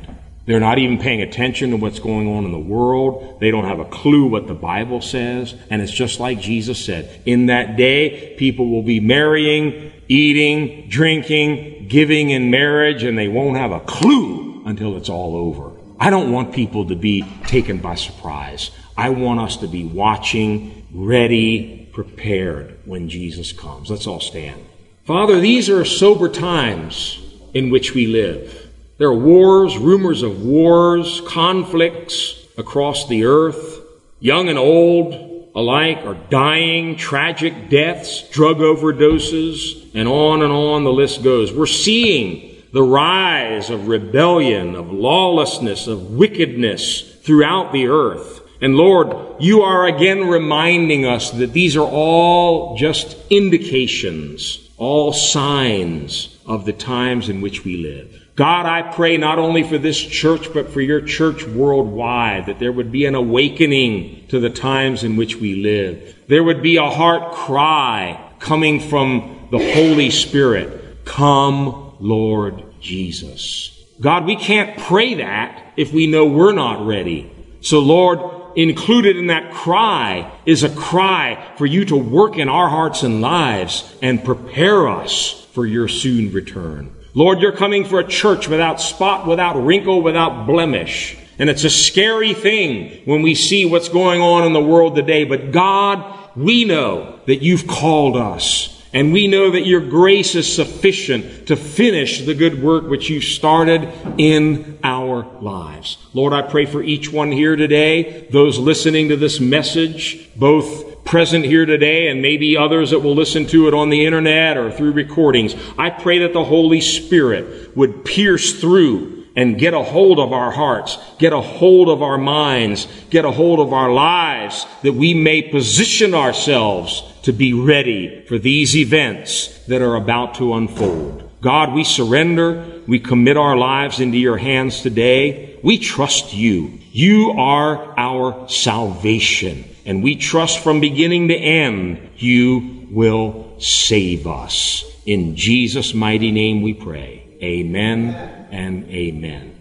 [0.48, 3.38] They're not even paying attention to what's going on in the world.
[3.38, 5.54] They don't have a clue what the Bible says.
[5.68, 7.20] And it's just like Jesus said.
[7.26, 13.58] In that day, people will be marrying, eating, drinking, giving in marriage, and they won't
[13.58, 15.70] have a clue until it's all over.
[16.00, 18.70] I don't want people to be taken by surprise.
[18.96, 23.90] I want us to be watching, ready, prepared when Jesus comes.
[23.90, 24.64] Let's all stand.
[25.04, 27.20] Father, these are sober times
[27.52, 28.67] in which we live.
[28.98, 33.80] There are wars, rumors of wars, conflicts across the earth.
[34.18, 40.92] Young and old alike are dying, tragic deaths, drug overdoses, and on and on the
[40.92, 41.52] list goes.
[41.52, 48.40] We're seeing the rise of rebellion, of lawlessness, of wickedness throughout the earth.
[48.60, 56.36] And Lord, you are again reminding us that these are all just indications, all signs
[56.46, 58.24] of the times in which we live.
[58.38, 62.70] God, I pray not only for this church, but for your church worldwide, that there
[62.70, 66.14] would be an awakening to the times in which we live.
[66.28, 71.04] There would be a heart cry coming from the Holy Spirit.
[71.04, 73.76] Come, Lord Jesus.
[74.00, 77.32] God, we can't pray that if we know we're not ready.
[77.60, 78.20] So Lord,
[78.54, 83.20] included in that cry is a cry for you to work in our hearts and
[83.20, 86.94] lives and prepare us for your soon return.
[87.18, 91.16] Lord, you're coming for a church without spot, without wrinkle, without blemish.
[91.40, 95.24] And it's a scary thing when we see what's going on in the world today.
[95.24, 98.80] But God, we know that you've called us.
[98.92, 103.20] And we know that your grace is sufficient to finish the good work which you
[103.20, 105.98] started in our lives.
[106.14, 111.44] Lord, I pray for each one here today, those listening to this message, both present
[111.44, 114.92] here today and maybe others that will listen to it on the internet or through
[114.92, 115.54] recordings.
[115.78, 120.50] I pray that the Holy Spirit would pierce through and get a hold of our
[120.50, 125.14] hearts, get a hold of our minds, get a hold of our lives, that we
[125.14, 131.30] may position ourselves to be ready for these events that are about to unfold.
[131.40, 132.82] God, we surrender.
[132.86, 135.47] We commit our lives into your hands today.
[135.62, 136.78] We trust you.
[136.92, 139.64] You are our salvation.
[139.84, 144.84] And we trust from beginning to end, you will save us.
[145.06, 147.24] In Jesus' mighty name we pray.
[147.42, 148.14] Amen
[148.50, 149.57] and amen.